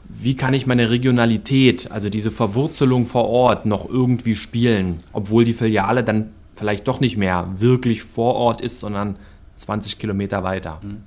Wie 0.10 0.36
kann 0.36 0.56
ich 0.56 0.66
meine 0.66 0.90
Regionalität, 0.90 1.92
also 1.92 2.10
diese 2.10 2.32
Verwurzelung 2.32 3.06
vor 3.06 3.30
Ort, 3.30 3.68
noch 3.68 3.88
irgendwie 3.88 4.36
spielen, 4.36 5.00
obwohl 5.14 5.44
die 5.44 5.54
Filiale 5.54 6.04
dann 6.04 6.32
vielleicht 6.56 6.88
doch 6.88 7.00
nicht 7.00 7.16
mehr 7.16 7.48
wirklich 7.52 8.02
vor 8.02 8.34
Ort 8.34 8.60
ist, 8.60 8.80
sondern 8.80 9.18
20 9.56 10.00
Kilometer 10.00 10.44
weiter? 10.44 10.82
Mhm. 10.82 11.04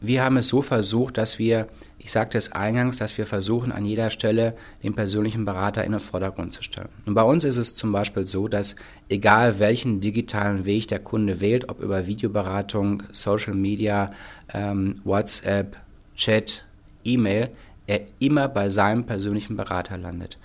Wir 0.00 0.22
haben 0.22 0.36
es 0.36 0.48
so 0.48 0.62
versucht, 0.62 1.18
dass 1.18 1.38
wir, 1.38 1.68
ich 1.98 2.12
sagte 2.12 2.38
es 2.38 2.52
eingangs, 2.52 2.98
dass 2.98 3.18
wir 3.18 3.26
versuchen, 3.26 3.72
an 3.72 3.84
jeder 3.84 4.10
Stelle 4.10 4.54
den 4.82 4.94
persönlichen 4.94 5.44
Berater 5.44 5.84
in 5.84 5.92
den 5.92 6.00
Vordergrund 6.00 6.52
zu 6.52 6.62
stellen. 6.62 6.90
Und 7.06 7.14
bei 7.14 7.22
uns 7.22 7.44
ist 7.44 7.56
es 7.56 7.74
zum 7.74 7.92
Beispiel 7.92 8.26
so, 8.26 8.46
dass 8.46 8.76
egal 9.08 9.58
welchen 9.58 10.00
digitalen 10.00 10.66
Weg 10.66 10.88
der 10.88 10.98
Kunde 10.98 11.40
wählt, 11.40 11.68
ob 11.68 11.80
über 11.80 12.06
Videoberatung, 12.06 13.02
Social 13.12 13.54
Media, 13.54 14.12
ähm, 14.52 15.00
WhatsApp, 15.02 15.76
Chat, 16.14 16.64
E-Mail, 17.04 17.50
er 17.86 18.00
immer 18.18 18.48
bei 18.48 18.68
seinem 18.68 19.04
persönlichen 19.04 19.56
Berater 19.56 19.96
landet. 19.96 20.38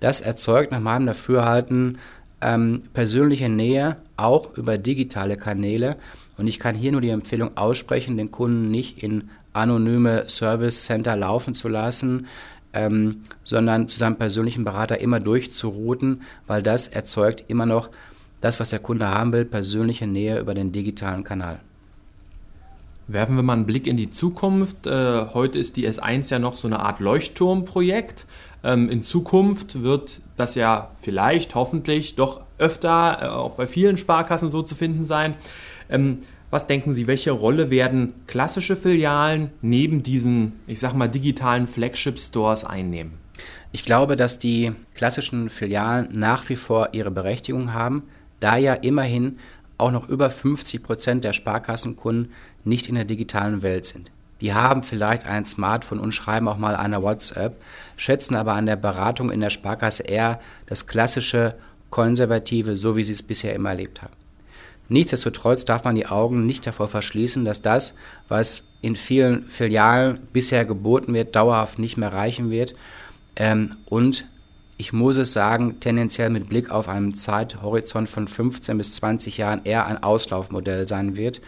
Das 0.00 0.20
erzeugt 0.20 0.72
nach 0.72 0.80
meinem 0.80 1.06
Dafürhalten 1.06 1.98
ähm, 2.40 2.82
persönliche 2.92 3.48
Nähe, 3.48 3.96
auch 4.16 4.56
über 4.56 4.78
digitale 4.78 5.36
Kanäle. 5.36 5.96
Und 6.36 6.48
ich 6.48 6.58
kann 6.58 6.74
hier 6.74 6.92
nur 6.92 7.00
die 7.00 7.10
Empfehlung 7.10 7.56
aussprechen, 7.56 8.16
den 8.16 8.32
Kunden 8.32 8.70
nicht 8.70 9.02
in 9.02 9.30
anonyme 9.52 10.28
Service 10.28 10.84
Center 10.84 11.14
laufen 11.14 11.54
zu 11.54 11.68
lassen, 11.68 12.26
ähm, 12.72 13.22
sondern 13.44 13.88
zu 13.88 13.98
seinem 13.98 14.16
persönlichen 14.16 14.64
Berater 14.64 15.00
immer 15.00 15.20
durchzurouten, 15.20 16.22
weil 16.46 16.62
das 16.62 16.88
erzeugt 16.88 17.44
immer 17.48 17.66
noch 17.66 17.90
das, 18.40 18.58
was 18.58 18.70
der 18.70 18.80
Kunde 18.80 19.08
haben 19.08 19.32
will, 19.32 19.44
persönliche 19.44 20.06
Nähe 20.06 20.40
über 20.40 20.54
den 20.54 20.72
digitalen 20.72 21.22
Kanal. 21.22 21.60
Werfen 23.12 23.36
wir 23.36 23.42
mal 23.42 23.52
einen 23.52 23.66
Blick 23.66 23.86
in 23.86 23.98
die 23.98 24.08
Zukunft. 24.08 24.86
Äh, 24.86 25.26
heute 25.34 25.58
ist 25.58 25.76
die 25.76 25.86
S1 25.86 26.30
ja 26.30 26.38
noch 26.38 26.54
so 26.54 26.66
eine 26.66 26.80
Art 26.80 26.98
Leuchtturmprojekt. 26.98 28.24
Ähm, 28.64 28.88
in 28.88 29.02
Zukunft 29.02 29.82
wird 29.82 30.22
das 30.38 30.54
ja 30.54 30.90
vielleicht, 30.98 31.54
hoffentlich, 31.54 32.14
doch 32.14 32.40
öfter 32.56 33.18
äh, 33.20 33.26
auch 33.26 33.50
bei 33.50 33.66
vielen 33.66 33.98
Sparkassen 33.98 34.48
so 34.48 34.62
zu 34.62 34.74
finden 34.74 35.04
sein. 35.04 35.34
Ähm, 35.90 36.20
was 36.50 36.66
denken 36.66 36.94
Sie, 36.94 37.06
welche 37.06 37.32
Rolle 37.32 37.68
werden 37.68 38.14
klassische 38.26 38.76
Filialen 38.76 39.50
neben 39.60 40.02
diesen, 40.02 40.60
ich 40.66 40.80
sag 40.80 40.94
mal, 40.94 41.08
digitalen 41.08 41.66
Flagship-Stores 41.66 42.64
einnehmen? 42.64 43.18
Ich 43.72 43.84
glaube, 43.84 44.16
dass 44.16 44.38
die 44.38 44.72
klassischen 44.94 45.50
Filialen 45.50 46.08
nach 46.12 46.48
wie 46.48 46.56
vor 46.56 46.90
ihre 46.92 47.10
Berechtigung 47.10 47.74
haben, 47.74 48.04
da 48.40 48.56
ja 48.56 48.72
immerhin 48.72 49.36
auch 49.82 49.90
noch 49.90 50.08
über 50.08 50.30
50 50.30 50.82
Prozent 50.82 51.24
der 51.24 51.32
Sparkassenkunden 51.32 52.32
nicht 52.64 52.88
in 52.88 52.94
der 52.94 53.04
digitalen 53.04 53.62
Welt 53.62 53.86
sind. 53.86 54.10
Die 54.40 54.54
haben 54.54 54.82
vielleicht 54.82 55.24
ein 55.24 55.44
Smartphone 55.44 56.00
und 56.00 56.12
schreiben 56.12 56.48
auch 56.48 56.58
mal 56.58 56.74
eine 56.74 57.02
WhatsApp, 57.02 57.62
schätzen 57.96 58.34
aber 58.34 58.54
an 58.54 58.66
der 58.66 58.76
Beratung 58.76 59.30
in 59.30 59.40
der 59.40 59.50
Sparkasse 59.50 60.02
eher 60.02 60.40
das 60.66 60.88
klassische 60.88 61.54
Konservative, 61.90 62.74
so 62.74 62.96
wie 62.96 63.04
sie 63.04 63.12
es 63.12 63.22
bisher 63.22 63.54
immer 63.54 63.70
erlebt 63.70 64.02
haben. 64.02 64.14
Nichtsdestotrotz 64.88 65.64
darf 65.64 65.84
man 65.84 65.94
die 65.94 66.06
Augen 66.06 66.44
nicht 66.44 66.66
davor 66.66 66.88
verschließen, 66.88 67.44
dass 67.44 67.62
das, 67.62 67.94
was 68.28 68.66
in 68.80 68.96
vielen 68.96 69.46
Filialen 69.48 70.18
bisher 70.32 70.64
geboten 70.64 71.14
wird, 71.14 71.36
dauerhaft 71.36 71.78
nicht 71.78 71.96
mehr 71.96 72.12
reichen 72.12 72.50
wird. 72.50 72.74
Ähm, 73.36 73.76
und 73.86 74.26
ich 74.76 74.92
muss 74.92 75.16
es 75.16 75.32
sagen, 75.32 75.78
tendenziell 75.80 76.30
mit 76.30 76.48
Blick 76.48 76.70
auf 76.70 76.88
einen 76.88 77.14
Zeithorizont 77.14 78.08
von 78.08 78.26
15 78.26 78.76
bis 78.76 78.96
20 78.96 79.38
Jahren 79.38 79.60
eher 79.64 79.86
ein 79.86 80.02
Auslaufmodell 80.02 80.88
sein 80.88 81.14
wird. 81.14 81.40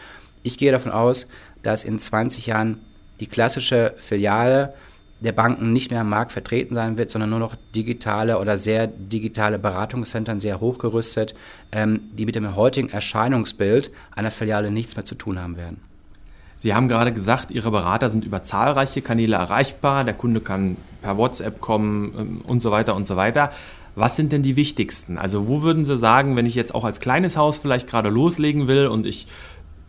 Ich 0.44 0.58
gehe 0.58 0.70
davon 0.70 0.92
aus, 0.92 1.26
dass 1.64 1.82
in 1.82 1.98
20 1.98 2.46
Jahren 2.46 2.78
die 3.18 3.26
klassische 3.26 3.94
Filiale 3.96 4.74
der 5.20 5.32
Banken 5.32 5.72
nicht 5.72 5.90
mehr 5.90 6.02
am 6.02 6.10
Markt 6.10 6.32
vertreten 6.32 6.74
sein 6.74 6.98
wird, 6.98 7.10
sondern 7.10 7.30
nur 7.30 7.38
noch 7.38 7.56
digitale 7.74 8.38
oder 8.38 8.58
sehr 8.58 8.86
digitale 8.86 9.58
Beratungszentren, 9.58 10.38
sehr 10.38 10.60
hochgerüstet, 10.60 11.34
ähm, 11.72 12.00
die 12.12 12.26
mit 12.26 12.34
dem 12.34 12.54
heutigen 12.54 12.90
Erscheinungsbild 12.90 13.90
einer 14.14 14.30
Filiale 14.30 14.70
nichts 14.70 14.96
mehr 14.96 15.06
zu 15.06 15.14
tun 15.14 15.40
haben 15.40 15.56
werden. 15.56 15.80
Sie 16.58 16.74
haben 16.74 16.88
gerade 16.88 17.12
gesagt, 17.12 17.50
Ihre 17.50 17.70
Berater 17.70 18.10
sind 18.10 18.24
über 18.24 18.42
zahlreiche 18.42 19.02
Kanäle 19.02 19.36
erreichbar. 19.36 20.04
Der 20.04 20.14
Kunde 20.14 20.40
kann 20.40 20.76
per 21.00 21.16
WhatsApp 21.16 21.60
kommen 21.60 22.14
ähm, 22.18 22.40
und 22.46 22.60
so 22.60 22.70
weiter 22.70 22.94
und 22.94 23.06
so 23.06 23.16
weiter. 23.16 23.50
Was 23.96 24.16
sind 24.16 24.32
denn 24.32 24.42
die 24.42 24.56
wichtigsten? 24.56 25.18
Also 25.18 25.46
wo 25.46 25.62
würden 25.62 25.84
Sie 25.84 25.96
sagen, 25.96 26.34
wenn 26.34 26.46
ich 26.46 26.56
jetzt 26.56 26.74
auch 26.74 26.84
als 26.84 27.00
kleines 27.00 27.36
Haus 27.36 27.58
vielleicht 27.58 27.88
gerade 27.88 28.08
loslegen 28.08 28.66
will 28.66 28.88
und 28.88 29.06
ich 29.06 29.26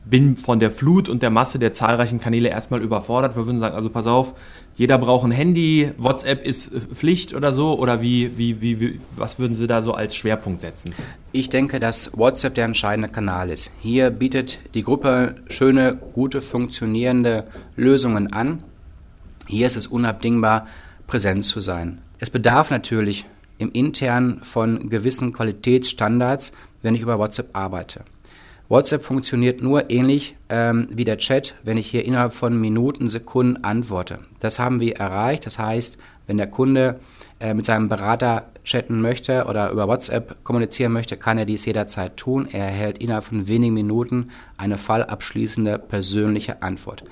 bin 0.05 0.37
von 0.37 0.59
der 0.59 0.71
Flut 0.71 1.09
und 1.09 1.23
der 1.23 1.31
Masse 1.31 1.59
der 1.59 1.73
zahlreichen 1.73 2.19
Kanäle 2.19 2.49
erstmal 2.49 2.81
überfordert. 2.81 3.35
Wir 3.35 3.45
würden 3.45 3.59
sagen, 3.59 3.75
also 3.75 3.89
pass 3.89 4.07
auf, 4.07 4.35
jeder 4.75 4.97
braucht 4.97 5.25
ein 5.25 5.31
Handy, 5.31 5.91
WhatsApp 5.97 6.45
ist 6.45 6.73
äh, 6.73 6.79
Pflicht 6.79 7.33
oder 7.33 7.51
so? 7.51 7.77
Oder 7.79 8.01
wie, 8.01 8.37
wie, 8.37 8.61
wie, 8.61 8.79
wie, 8.79 8.99
was 9.15 9.39
würden 9.39 9.53
Sie 9.53 9.67
da 9.67 9.81
so 9.81 9.93
als 9.93 10.15
Schwerpunkt 10.15 10.61
setzen? 10.61 10.93
Ich 11.31 11.49
denke, 11.49 11.79
dass 11.79 12.17
WhatsApp 12.17 12.55
der 12.55 12.65
entscheidende 12.65 13.09
Kanal 13.09 13.49
ist. 13.49 13.71
Hier 13.79 14.11
bietet 14.11 14.59
die 14.73 14.83
Gruppe 14.83 15.35
schöne, 15.47 15.97
gute, 16.13 16.41
funktionierende 16.41 17.45
Lösungen 17.75 18.31
an. 18.31 18.63
Hier 19.47 19.67
ist 19.67 19.75
es 19.75 19.87
unabdingbar, 19.87 20.67
präsent 21.07 21.45
zu 21.45 21.59
sein. 21.59 21.99
Es 22.19 22.29
bedarf 22.29 22.69
natürlich 22.69 23.25
im 23.57 23.71
Intern 23.71 24.39
von 24.43 24.89
gewissen 24.89 25.33
Qualitätsstandards, 25.33 26.51
wenn 26.81 26.95
ich 26.95 27.01
über 27.01 27.19
WhatsApp 27.19 27.49
arbeite. 27.53 28.01
WhatsApp 28.67 29.03
funktioniert 29.03 29.61
nur 29.61 29.91
ähnlich 29.91 30.35
ähm, 30.49 30.87
wie 30.91 31.05
der 31.05 31.19
Chat, 31.19 31.53
wenn 31.63 31.77
ich 31.77 31.87
hier 31.87 32.03
innerhalb 32.03 32.33
von 32.33 32.59
Minuten, 32.59 33.09
Sekunden 33.09 33.63
antworte. 33.63 34.19
Das 34.39 34.57
haben 34.57 34.79
wir 34.79 34.95
erreicht. 34.95 35.45
Das 35.45 35.59
heißt, 35.59 35.97
wenn 36.25 36.37
der 36.37 36.47
Kunde 36.47 36.99
äh, 37.39 37.53
mit 37.53 37.65
seinem 37.65 37.89
Berater 37.89 38.45
chatten 38.63 39.01
möchte 39.01 39.45
oder 39.45 39.69
über 39.69 39.87
WhatsApp 39.87 40.43
kommunizieren 40.43 40.91
möchte, 40.91 41.15
kann 41.15 41.37
er 41.37 41.45
dies 41.45 41.65
jederzeit 41.65 42.17
tun. 42.17 42.47
Er 42.51 42.65
erhält 42.65 42.97
innerhalb 42.97 43.25
von 43.25 43.47
wenigen 43.47 43.75
Minuten 43.75 44.29
eine 44.57 44.79
fallabschließende 44.79 45.77
persönliche 45.77 46.63
Antwort. 46.63 47.03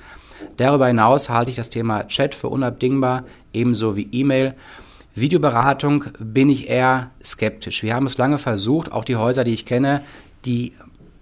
Darüber 0.56 0.88
hinaus 0.88 1.28
halte 1.28 1.50
ich 1.50 1.56
das 1.56 1.70
Thema 1.70 2.06
Chat 2.08 2.34
für 2.34 2.48
unabdingbar, 2.48 3.24
ebenso 3.52 3.96
wie 3.96 4.08
E-Mail. 4.10 4.54
Videoberatung 5.14 6.06
bin 6.18 6.50
ich 6.50 6.68
eher 6.68 7.10
skeptisch. 7.24 7.84
Wir 7.84 7.94
haben 7.94 8.06
es 8.06 8.18
lange 8.18 8.38
versucht, 8.38 8.90
auch 8.90 9.04
die 9.04 9.14
Häuser, 9.14 9.44
die 9.44 9.52
ich 9.52 9.64
kenne, 9.64 10.02
die 10.44 10.72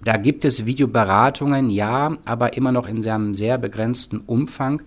da 0.04 0.16
gibt 0.16 0.44
es 0.44 0.66
Videoberatungen, 0.66 1.70
ja, 1.70 2.16
aber 2.24 2.56
immer 2.56 2.72
noch 2.72 2.88
in 2.88 3.06
einem 3.06 3.34
sehr 3.34 3.56
begrenzten 3.58 4.18
Umfang. 4.18 4.82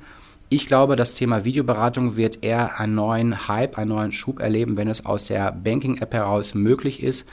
Ich 0.50 0.68
glaube, 0.68 0.96
das 0.96 1.16
Thema 1.16 1.46
Videoberatung 1.46 2.18
wird 2.18 2.44
eher 2.44 2.80
einen 2.80 2.96
neuen 2.96 3.48
Hype, 3.48 3.78
einen 3.78 3.90
neuen 3.90 4.12
Schub 4.12 4.40
erleben, 4.40 4.78
wenn 4.78 4.90
es 4.90 5.06
aus 5.06 5.28
der 5.28 5.52
Banking-App 5.52 6.14
heraus 6.14 6.54
möglich 6.54 7.02
ist. 7.02 7.28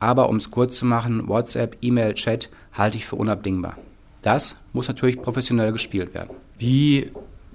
Aber 0.00 0.28
um 0.28 0.36
es 0.36 0.50
kurz 0.50 0.76
zu 0.76 0.86
machen, 0.86 1.28
WhatsApp, 1.28 1.76
E-Mail, 1.82 2.14
Chat 2.14 2.50
halte 2.72 2.96
ich 2.96 3.06
für 3.06 3.16
unabdingbar. 3.16 3.76
Das 4.22 4.56
muss 4.72 4.88
natürlich 4.88 5.20
professionell 5.20 5.72
gespielt 5.72 6.14
werden. 6.14 6.30
Wie 6.58 7.12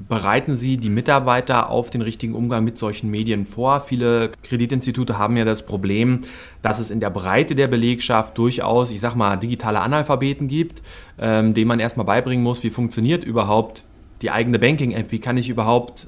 bereiten 0.07 0.55
Sie 0.55 0.77
die 0.77 0.89
Mitarbeiter 0.89 1.69
auf 1.69 1.89
den 1.89 2.01
richtigen 2.01 2.33
Umgang 2.33 2.63
mit 2.63 2.77
solchen 2.77 3.09
Medien 3.09 3.45
vor? 3.45 3.81
Viele 3.81 4.31
Kreditinstitute 4.43 5.17
haben 5.17 5.37
ja 5.37 5.45
das 5.45 5.65
Problem, 5.65 6.21
dass 6.61 6.79
es 6.79 6.91
in 6.91 6.99
der 6.99 7.09
Breite 7.09 7.55
der 7.55 7.67
Belegschaft 7.67 8.37
durchaus, 8.37 8.91
ich 8.91 9.01
sag 9.01 9.15
mal, 9.15 9.37
digitale 9.37 9.81
Analphabeten 9.81 10.47
gibt, 10.47 10.81
ähm, 11.19 11.53
denen 11.53 11.67
man 11.67 11.79
erstmal 11.79 12.05
beibringen 12.05 12.43
muss, 12.43 12.63
wie 12.63 12.69
funktioniert 12.69 13.23
überhaupt 13.23 13.83
die 14.21 14.31
eigene 14.31 14.59
Banking-App, 14.59 15.11
wie 15.11 15.19
kann 15.19 15.37
ich 15.37 15.49
überhaupt 15.49 16.07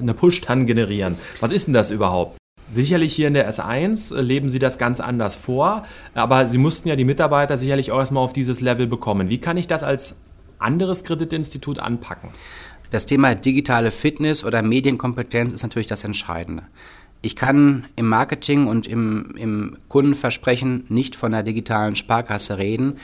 eine 0.00 0.14
Push-TAN 0.14 0.66
generieren? 0.66 1.16
Was 1.40 1.50
ist 1.50 1.66
denn 1.66 1.74
das 1.74 1.90
überhaupt? 1.90 2.36
Sicherlich 2.66 3.12
hier 3.14 3.26
in 3.26 3.34
der 3.34 3.50
S1 3.50 4.14
äh, 4.14 4.20
leben 4.20 4.48
Sie 4.48 4.60
das 4.60 4.78
ganz 4.78 5.00
anders 5.00 5.36
vor, 5.36 5.84
aber 6.14 6.46
Sie 6.46 6.58
mussten 6.58 6.88
ja 6.88 6.96
die 6.96 7.04
Mitarbeiter 7.04 7.58
sicherlich 7.58 7.90
auch 7.90 7.98
erstmal 7.98 8.22
auf 8.22 8.32
dieses 8.32 8.60
Level 8.60 8.86
bekommen. 8.86 9.28
Wie 9.28 9.38
kann 9.38 9.56
ich 9.56 9.66
das 9.66 9.82
als 9.82 10.16
anderes 10.60 11.02
Kreditinstitut 11.04 11.80
anpacken? 11.80 12.30
Das 12.90 13.06
Thema 13.06 13.34
digitale 13.36 13.92
Fitness 13.92 14.44
oder 14.44 14.62
Medienkompetenz 14.62 15.52
ist 15.52 15.62
natürlich 15.62 15.86
das 15.86 16.02
Entscheidende. 16.02 16.64
Ich 17.22 17.36
kann 17.36 17.84
im 17.96 18.08
Marketing 18.08 18.66
und 18.66 18.86
im, 18.86 19.34
im 19.36 19.76
Kundenversprechen 19.88 20.84
nicht 20.88 21.14
von 21.14 21.32
der 21.32 21.42
digitalen 21.42 21.94
Sparkasse 21.94 22.58
reden, 22.58 22.96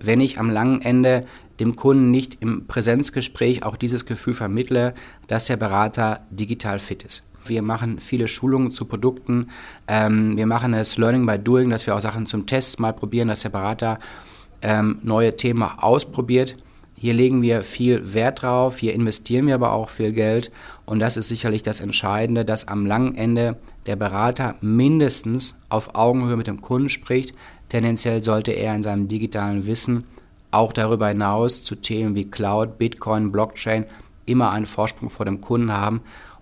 wenn 0.00 0.20
ich 0.20 0.38
am 0.38 0.48
langen 0.48 0.80
Ende 0.80 1.26
dem 1.60 1.76
Kunden 1.76 2.10
nicht 2.10 2.38
im 2.40 2.66
Präsenzgespräch 2.66 3.64
auch 3.64 3.76
dieses 3.76 4.06
Gefühl 4.06 4.34
vermittle, 4.34 4.94
dass 5.26 5.46
der 5.46 5.56
Berater 5.56 6.22
digital 6.30 6.78
fit 6.78 7.02
ist. 7.02 7.26
Wir 7.44 7.62
machen 7.62 7.98
viele 7.98 8.28
Schulungen 8.28 8.72
zu 8.72 8.86
Produkten. 8.86 9.50
Ähm, 9.86 10.36
wir 10.36 10.46
machen 10.46 10.72
es 10.72 10.96
Learning 10.96 11.26
by 11.26 11.38
Doing, 11.38 11.68
dass 11.68 11.86
wir 11.86 11.94
auch 11.94 12.00
Sachen 12.00 12.26
zum 12.26 12.46
Test 12.46 12.80
mal 12.80 12.92
probieren, 12.92 13.28
dass 13.28 13.42
der 13.42 13.50
Berater 13.50 13.98
ähm, 14.62 14.98
neue 15.02 15.36
Themen 15.36 15.62
ausprobiert. 15.62 16.56
Hier 16.96 17.12
legen 17.12 17.42
wir 17.42 17.62
viel 17.62 18.14
Wert 18.14 18.42
drauf, 18.42 18.78
hier 18.78 18.94
investieren 18.94 19.46
wir 19.46 19.56
aber 19.56 19.72
auch 19.72 19.88
viel 19.90 20.12
Geld 20.12 20.50
und 20.86 21.00
das 21.00 21.16
ist 21.16 21.28
sicherlich 21.28 21.62
das 21.62 21.80
Entscheidende, 21.80 22.44
dass 22.44 22.68
am 22.68 22.86
langen 22.86 23.16
Ende 23.16 23.56
der 23.86 23.96
Berater 23.96 24.54
mindestens 24.60 25.56
auf 25.68 25.94
Augenhöhe 25.94 26.36
mit 26.36 26.46
dem 26.46 26.60
Kunden 26.60 26.88
spricht. 26.88 27.34
Tendenziell 27.68 28.22
sollte 28.22 28.52
er 28.52 28.74
in 28.74 28.82
seinem 28.82 29.08
digitalen 29.08 29.66
Wissen 29.66 30.04
auch 30.50 30.72
darüber 30.72 31.08
hinaus 31.08 31.64
zu 31.64 31.74
Themen 31.74 32.14
wie 32.14 32.30
Cloud, 32.30 32.78
Bitcoin, 32.78 33.32
Blockchain 33.32 33.86
immer 34.24 34.50
einen 34.50 34.66
Vorsprung 34.66 35.10
vor 35.10 35.26
dem 35.26 35.40
Kunden 35.40 35.72
haben, 35.72 36.00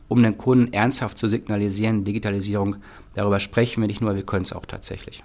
um 0.08 0.22
den 0.22 0.36
Kunden 0.36 0.72
ernsthaft 0.72 1.18
zu 1.18 1.28
signalisieren, 1.28 2.04
Digitalisierung, 2.04 2.76
darüber 3.14 3.40
sprechen 3.40 3.80
wir 3.80 3.88
nicht 3.88 4.02
nur, 4.02 4.14
wir 4.14 4.22
können 4.24 4.44
es 4.44 4.52
auch 4.52 4.66
tatsächlich. 4.66 5.24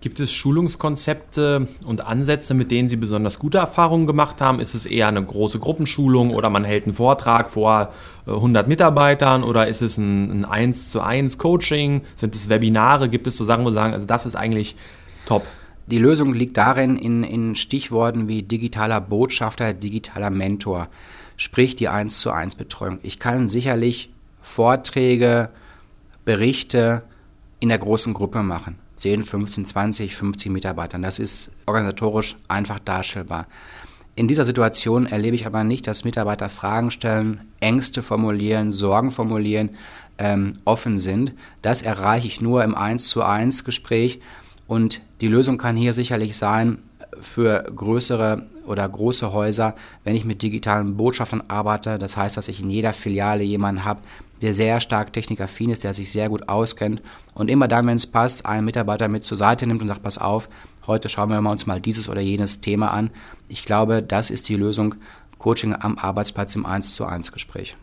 Gibt 0.00 0.20
es 0.20 0.30
Schulungskonzepte 0.32 1.68
und 1.86 2.06
Ansätze, 2.06 2.52
mit 2.52 2.70
denen 2.70 2.86
Sie 2.86 2.96
besonders 2.96 3.38
gute 3.38 3.58
Erfahrungen 3.58 4.06
gemacht 4.06 4.42
haben? 4.42 4.60
Ist 4.60 4.74
es 4.74 4.84
eher 4.84 5.08
eine 5.08 5.24
große 5.24 5.58
Gruppenschulung 5.58 6.32
oder 6.32 6.50
man 6.50 6.64
hält 6.64 6.84
einen 6.84 6.92
Vortrag 6.92 7.48
vor 7.48 7.92
100 8.26 8.66
äh, 8.66 8.68
Mitarbeitern 8.68 9.42
oder 9.42 9.68
ist 9.68 9.80
es 9.80 9.96
ein, 9.96 10.42
ein 10.42 10.44
1 10.44 10.90
zu 10.90 11.00
1 11.00 11.38
Coaching? 11.38 12.02
Sind 12.14 12.34
es 12.34 12.50
Webinare? 12.50 13.08
Gibt 13.08 13.26
es 13.26 13.36
so 13.36 13.44
Sachen, 13.44 13.64
wo 13.64 13.70
Sie 13.70 13.74
sagen, 13.74 13.94
also 13.94 14.06
das 14.06 14.26
ist 14.26 14.36
eigentlich 14.36 14.76
top? 15.24 15.46
Die 15.86 15.98
Lösung 15.98 16.34
liegt 16.34 16.56
darin 16.56 16.96
in, 16.96 17.24
in 17.24 17.54
Stichworten 17.54 18.28
wie 18.28 18.42
digitaler 18.42 19.00
Botschafter, 19.00 19.72
digitaler 19.72 20.30
Mentor, 20.30 20.88
sprich 21.36 21.74
die 21.74 21.88
1 21.88 22.20
zu 22.20 22.32
1 22.32 22.56
Betreuung. 22.56 22.98
Ich 23.02 23.18
kann 23.18 23.48
sicherlich 23.48 24.10
Vorträge, 24.40 25.48
Berichte 26.24 27.02
in 27.60 27.70
der 27.70 27.78
großen 27.78 28.12
Gruppe 28.14 28.42
machen. 28.42 28.78
10, 28.96 29.24
15, 29.24 29.66
20, 29.66 30.16
50 30.16 30.50
Mitarbeitern. 30.50 31.02
Das 31.02 31.18
ist 31.18 31.52
organisatorisch 31.66 32.36
einfach 32.48 32.78
darstellbar. 32.78 33.46
In 34.14 34.28
dieser 34.28 34.46
Situation 34.46 35.04
erlebe 35.06 35.36
ich 35.36 35.46
aber 35.46 35.62
nicht, 35.62 35.86
dass 35.86 36.04
Mitarbeiter 36.04 36.48
Fragen 36.48 36.90
stellen, 36.90 37.42
Ängste 37.60 38.02
formulieren, 38.02 38.72
Sorgen 38.72 39.10
formulieren, 39.10 39.70
ähm, 40.18 40.58
offen 40.64 40.98
sind. 40.98 41.34
Das 41.60 41.82
erreiche 41.82 42.26
ich 42.26 42.40
nur 42.40 42.64
im 42.64 42.74
1 42.74 43.08
zu 43.08 43.22
1 43.22 43.64
Gespräch 43.64 44.20
und 44.66 45.02
die 45.20 45.28
Lösung 45.28 45.58
kann 45.58 45.76
hier 45.76 45.92
sicherlich 45.92 46.36
sein, 46.36 46.78
für 47.20 47.64
größere 47.74 48.46
oder 48.66 48.88
große 48.88 49.32
Häuser, 49.32 49.74
wenn 50.04 50.16
ich 50.16 50.24
mit 50.24 50.42
digitalen 50.42 50.96
Botschaftern 50.96 51.42
arbeite, 51.48 51.98
das 51.98 52.16
heißt, 52.16 52.36
dass 52.36 52.48
ich 52.48 52.60
in 52.60 52.70
jeder 52.70 52.92
Filiale 52.92 53.42
jemanden 53.44 53.84
habe, 53.84 54.00
der 54.42 54.52
sehr 54.52 54.80
stark 54.80 55.12
technikaffin 55.12 55.70
ist, 55.70 55.84
der 55.84 55.94
sich 55.94 56.12
sehr 56.12 56.28
gut 56.28 56.48
auskennt 56.48 57.02
und 57.34 57.48
immer 57.48 57.68
dann, 57.68 57.86
wenn 57.86 57.96
es 57.96 58.06
passt, 58.06 58.44
einen 58.44 58.64
Mitarbeiter 58.64 59.08
mit 59.08 59.24
zur 59.24 59.36
Seite 59.36 59.66
nimmt 59.66 59.80
und 59.80 59.88
sagt, 59.88 60.02
pass 60.02 60.18
auf, 60.18 60.48
heute 60.86 61.08
schauen 61.08 61.30
wir 61.30 61.38
uns 61.38 61.66
mal 61.66 61.80
dieses 61.80 62.08
oder 62.08 62.20
jenes 62.20 62.60
Thema 62.60 62.90
an. 62.90 63.10
Ich 63.48 63.64
glaube, 63.64 64.02
das 64.02 64.30
ist 64.30 64.48
die 64.48 64.56
Lösung, 64.56 64.96
Coaching 65.38 65.74
am 65.78 65.98
Arbeitsplatz 65.98 66.54
im 66.56 66.66
1 66.66 66.94
zu 66.94 67.06
1 67.06 67.32
Gespräch. 67.32 67.76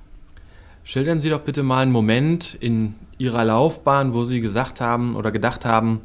Schildern 0.83 1.19
Sie 1.19 1.29
doch 1.29 1.41
bitte 1.41 1.63
mal 1.63 1.81
einen 1.81 1.91
Moment 1.91 2.57
in 2.59 2.95
Ihrer 3.17 3.45
Laufbahn, 3.45 4.13
wo 4.13 4.25
Sie 4.25 4.41
gesagt 4.41 4.81
haben 4.81 5.15
oder 5.15 5.31
gedacht 5.31 5.65
haben, 5.65 6.01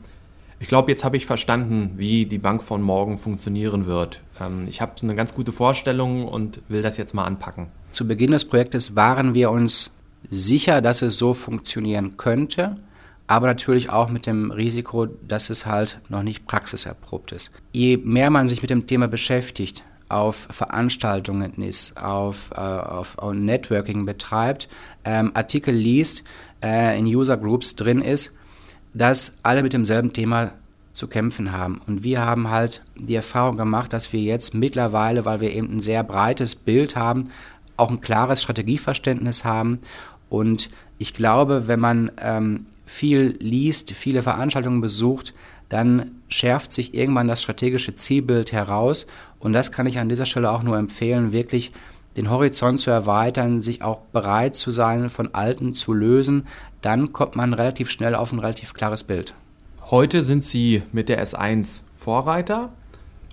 ich 0.61 0.69
glaube, 0.69 0.91
jetzt 0.91 1.05
habe 1.05 1.17
ich 1.17 1.27
verstanden, 1.27 1.93
wie 1.97 2.27
die 2.27 2.39
Bank 2.39 2.63
von 2.63 2.83
morgen 2.83 3.19
funktionieren 3.19 3.87
wird. 3.87 4.21
Ähm, 4.41 4.67
ich 4.69 4.81
habe 4.81 4.93
eine 5.03 5.15
ganz 5.15 5.35
gute 5.35 5.53
Vorstellung 5.53 6.27
und 6.27 6.61
will 6.69 6.83
das 6.83 6.97
jetzt 6.97 7.15
mal 7.15 7.25
anpacken. 7.25 7.69
Zu 7.91 8.07
Beginn 8.07 8.33
des 8.33 8.45
Projektes 8.45 8.97
waren 8.97 9.35
wir 9.35 9.51
uns 9.51 9.97
sicher, 10.31 10.81
dass 10.81 11.03
es 11.03 11.17
so 11.17 11.33
funktionieren 11.35 12.17
könnte, 12.17 12.77
aber 13.27 13.47
natürlich 13.47 13.91
auch 13.91 14.09
mit 14.09 14.27
dem 14.27 14.51
Risiko, 14.51 15.07
dass 15.07 15.51
es 15.51 15.67
halt 15.67 16.01
noch 16.09 16.23
nicht 16.23 16.47
praxiserprobt 16.47 17.33
ist. 17.33 17.53
Je 17.73 17.97
mehr 17.99 18.31
man 18.31 18.49
sich 18.49 18.63
mit 18.63 18.71
dem 18.71 18.87
Thema 18.87 19.07
beschäftigt, 19.07 19.85
auf 20.09 20.49
Veranstaltungen 20.51 21.53
ist, 21.63 22.03
auf, 22.03 22.51
äh, 22.53 22.61
auf, 22.61 23.19
auf 23.19 23.35
Networking 23.35 24.07
betreibt, 24.07 24.69
ähm, 25.05 25.33
Artikel 25.35 25.75
liest, 25.75 26.25
äh, 26.65 26.99
in 26.99 27.05
User 27.07 27.37
Groups 27.37 27.77
drin 27.77 28.01
ist, 28.01 28.38
dass 28.99 29.39
alle 29.43 29.63
mit 29.63 29.73
demselben 29.73 30.13
Thema 30.13 30.53
zu 30.93 31.07
kämpfen 31.07 31.53
haben. 31.53 31.81
Und 31.87 32.03
wir 32.03 32.21
haben 32.21 32.51
halt 32.51 32.83
die 32.97 33.15
Erfahrung 33.15 33.57
gemacht, 33.57 33.93
dass 33.93 34.13
wir 34.13 34.21
jetzt 34.21 34.55
mittlerweile, 34.55 35.25
weil 35.25 35.41
wir 35.41 35.53
eben 35.53 35.77
ein 35.77 35.81
sehr 35.81 36.03
breites 36.03 36.57
Bild 36.57 36.97
haben, 36.97 37.31
auch 37.77 37.91
ein 37.91 38.01
klares 38.01 38.43
Strategieverständnis 38.43 39.45
haben. 39.45 39.79
Und 40.29 40.71
ich 40.99 41.15
glaube, 41.15 41.69
wenn 41.69 41.79
man 41.79 42.11
ähm, 42.21 42.67
viel 42.85 43.37
liest, 43.39 43.93
viele 43.93 44.25
Veranstaltungen 44.25 44.81
besucht, 44.81 45.33
dann 45.69 46.11
schärft 46.29 46.73
sich 46.73 46.95
irgendwann 46.95 47.29
das 47.29 47.43
strategische 47.43 47.95
Zielbild 47.95 48.51
heraus. 48.51 49.07
Und 49.39 49.53
das 49.53 49.71
kann 49.71 49.87
ich 49.87 49.99
an 50.01 50.09
dieser 50.09 50.27
Stelle 50.27 50.51
auch 50.51 50.65
nur 50.65 50.77
empfehlen, 50.77 51.33
wirklich 51.33 51.73
den 52.17 52.31
Horizont 52.31 52.81
zu 52.81 52.91
erweitern, 52.91 53.63
sich 53.63 53.83
auch 53.83 54.01
bereit 54.13 54.57
zu 54.57 54.73
sein, 54.73 55.09
von 55.09 55.35
Alten 55.35 55.77
zu 55.77 55.93
lösen. 55.93 56.49
Dann 56.81 57.13
kommt 57.13 57.37
man 57.37 57.55
relativ 57.55 57.91
schnell 57.91 58.15
auf 58.15 58.33
ein 58.33 58.39
relativ 58.39 58.75
klares 58.75 59.05
Bild. 59.05 59.35
Heute 59.91 60.23
sind 60.23 60.45
Sie 60.45 60.83
mit 60.93 61.09
der 61.09 61.25
S1 61.25 61.81
Vorreiter. 61.95 62.71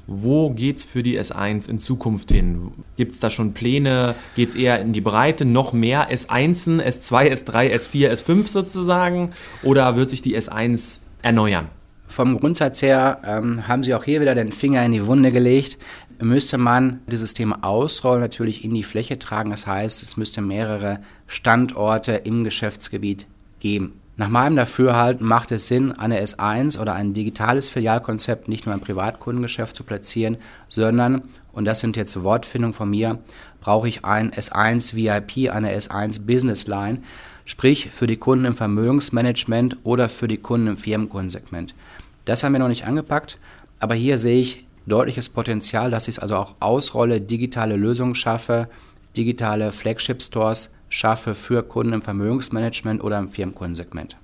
Wo 0.08 0.52
geht 0.52 0.78
es 0.78 0.84
für 0.84 1.02
die 1.02 1.20
S1 1.20 1.68
in 1.68 1.80
Zukunft 1.80 2.32
hin? 2.32 2.72
Gibt 2.96 3.14
es 3.14 3.20
da 3.20 3.30
schon 3.30 3.54
Pläne? 3.54 4.16
Geht 4.36 4.50
es 4.50 4.56
eher 4.56 4.80
in 4.80 4.94
die 4.94 5.02
Breite? 5.02 5.46
Noch 5.46 5.74
mehr 5.74 6.12
S1, 6.12 6.82
S2, 6.82 7.32
S3, 7.32 7.74
S4, 7.74 8.12
S5 8.12 8.48
sozusagen? 8.48 9.32
Oder 9.64 9.96
wird 9.96 10.12
sich 10.12 10.22
die 10.22 10.38
S1 10.38 11.00
erneuern? 11.24 11.70
Vom 12.08 12.40
Grundsatz 12.40 12.84
her 12.84 13.20
ähm, 13.26 13.68
haben 13.68 13.84
Sie 13.84 13.96
auch 13.96 14.04
hier 14.04 14.22
wieder 14.22 14.36
den 14.36 14.52
Finger 14.52 14.86
in 14.86 14.92
die 14.92 15.08
Wunde 15.08 15.32
gelegt. 15.32 15.80
Müsste 16.22 16.58
man 16.60 17.02
dieses 17.08 17.34
Thema 17.34 17.64
ausrollen, 17.64 18.22
natürlich 18.22 18.64
in 18.64 18.74
die 18.74 18.84
Fläche 18.84 19.18
tragen. 19.18 19.50
Das 19.50 19.66
heißt, 19.66 20.04
es 20.04 20.16
müsste 20.18 20.42
mehrere 20.42 21.00
Standorte 21.28 22.14
im 22.14 22.44
Geschäftsgebiet 22.44 23.26
geben. 23.60 24.00
Nach 24.18 24.30
meinem 24.30 24.56
Dafürhalten 24.56 25.28
macht 25.28 25.52
es 25.52 25.68
Sinn, 25.68 25.92
eine 25.92 26.24
S1 26.24 26.80
oder 26.80 26.94
ein 26.94 27.14
digitales 27.14 27.68
Filialkonzept 27.68 28.48
nicht 28.48 28.66
nur 28.66 28.74
im 28.74 28.80
Privatkundengeschäft 28.80 29.76
zu 29.76 29.84
platzieren, 29.84 30.38
sondern, 30.70 31.24
und 31.52 31.66
das 31.66 31.82
sind 31.82 31.98
jetzt 31.98 32.24
Wortfindungen 32.24 32.74
von 32.74 32.90
mir, 32.90 33.20
brauche 33.60 33.90
ich 33.90 34.06
ein 34.06 34.32
S1 34.32 34.96
VIP, 34.96 35.54
eine 35.54 35.76
S1 35.76 36.26
Business 36.26 36.66
Line, 36.68 37.00
sprich 37.44 37.90
für 37.92 38.08
die 38.08 38.16
Kunden 38.16 38.46
im 38.46 38.56
Vermögensmanagement 38.56 39.78
oder 39.84 40.08
für 40.08 40.30
die 40.30 40.38
Kunden 40.38 40.68
im 40.68 40.78
Firmenkundensegment. 40.78 41.76
Das 42.24 42.44
haben 42.44 42.54
wir 42.54 42.60
noch 42.60 42.70
nicht 42.70 42.86
angepackt, 42.86 43.38
aber 43.80 43.96
hier 43.96 44.18
sehe 44.18 44.40
ich 44.40 44.66
deutliches 44.86 45.30
Potenzial, 45.30 45.92
dass 45.92 46.08
ich 46.08 46.16
es 46.16 46.20
also 46.20 46.36
auch 46.36 46.56
ausrolle, 46.60 47.20
digitale 47.20 47.76
Lösungen 47.76 48.16
schaffe, 48.16 48.70
digitale 49.18 49.72
Flagship-Stores 49.72 50.75
schaffe 50.90 51.36
für 51.36 51.64
Kunden 51.64 51.94
im 51.94 52.02
Vermögensmanagement 52.02 53.04
oder 53.04 53.20
im 53.20 53.30
Firmenkundensegment. 53.30 54.18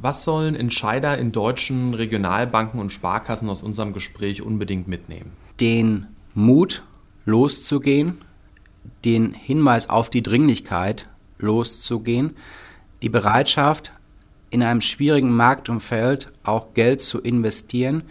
Was 0.00 0.24
sollen 0.24 0.56
Entscheider 0.56 1.16
in 1.16 1.30
deutschen 1.30 1.94
Regionalbanken 1.94 2.80
und 2.80 2.92
Sparkassen 2.92 3.48
aus 3.48 3.62
unserem 3.62 3.92
Gespräch 3.92 4.42
unbedingt 4.42 4.88
mitnehmen? 4.88 5.32
Den 5.60 6.06
Mut, 6.34 6.82
loszugehen, 7.24 8.18
den 9.04 9.32
Hinweis 9.32 9.88
auf 9.88 10.10
die 10.10 10.22
Dringlichkeit, 10.22 11.08
loszugehen, 11.38 12.36
die 13.02 13.08
Bereitschaft, 13.08 13.92
in 14.50 14.62
einem 14.62 14.80
schwierigen 14.80 15.34
Marktumfeld 15.34 16.30
auch 16.42 16.74
Geld 16.74 17.00
zu 17.00 17.20
investieren. 17.20 18.02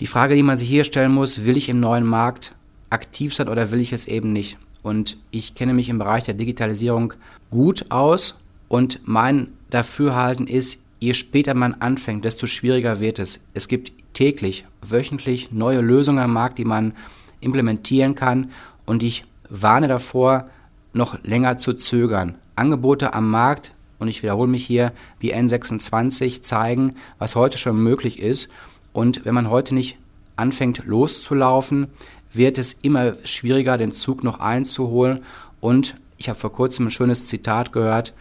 Die 0.00 0.06
Frage, 0.06 0.34
die 0.34 0.42
man 0.42 0.58
sich 0.58 0.68
hier 0.68 0.84
stellen 0.84 1.12
muss, 1.12 1.44
will 1.44 1.56
ich 1.56 1.68
im 1.68 1.80
neuen 1.80 2.06
Markt 2.06 2.54
aktiv 2.88 3.34
sein 3.34 3.48
oder 3.48 3.70
will 3.70 3.80
ich 3.80 3.92
es 3.92 4.06
eben 4.06 4.32
nicht? 4.32 4.58
Und 4.82 5.16
ich 5.30 5.54
kenne 5.54 5.74
mich 5.74 5.88
im 5.88 5.98
Bereich 5.98 6.24
der 6.24 6.34
Digitalisierung 6.34 7.14
gut 7.50 7.86
aus 7.90 8.38
und 8.68 9.00
mein 9.04 9.48
Dafürhalten 9.70 10.46
ist, 10.46 10.80
je 11.00 11.14
später 11.14 11.54
man 11.54 11.74
anfängt, 11.74 12.24
desto 12.24 12.46
schwieriger 12.46 13.00
wird 13.00 13.18
es. 13.18 13.40
Es 13.54 13.68
gibt 13.68 13.92
täglich, 14.14 14.64
wöchentlich 14.82 15.50
neue 15.52 15.80
Lösungen 15.80 16.18
am 16.18 16.32
Markt, 16.32 16.58
die 16.58 16.64
man 16.64 16.94
implementieren 17.40 18.14
kann 18.14 18.50
und 18.86 19.02
ich 19.02 19.24
warne 19.48 19.88
davor, 19.88 20.48
noch 20.92 21.22
länger 21.24 21.58
zu 21.58 21.74
zögern. 21.74 22.34
Angebote 22.56 23.14
am 23.14 23.30
Markt, 23.30 23.72
und 24.00 24.08
ich 24.08 24.22
wiederhole 24.22 24.48
mich 24.48 24.66
hier, 24.66 24.92
wie 25.20 25.34
N26 25.34 26.42
zeigen, 26.42 26.96
was 27.18 27.36
heute 27.36 27.58
schon 27.58 27.80
möglich 27.80 28.18
ist. 28.18 28.50
Und 28.92 29.24
wenn 29.24 29.34
man 29.34 29.50
heute 29.50 29.74
nicht 29.74 29.98
anfängt 30.36 30.86
loszulaufen, 30.86 31.88
wird 32.32 32.58
es 32.58 32.72
immer 32.72 33.14
schwieriger, 33.24 33.78
den 33.78 33.92
Zug 33.92 34.24
noch 34.24 34.40
einzuholen. 34.40 35.20
Und 35.60 35.96
ich 36.16 36.28
habe 36.28 36.38
vor 36.38 36.52
kurzem 36.52 36.86
ein 36.86 36.90
schönes 36.90 37.26
Zitat 37.26 37.72
gehört, 37.72 38.14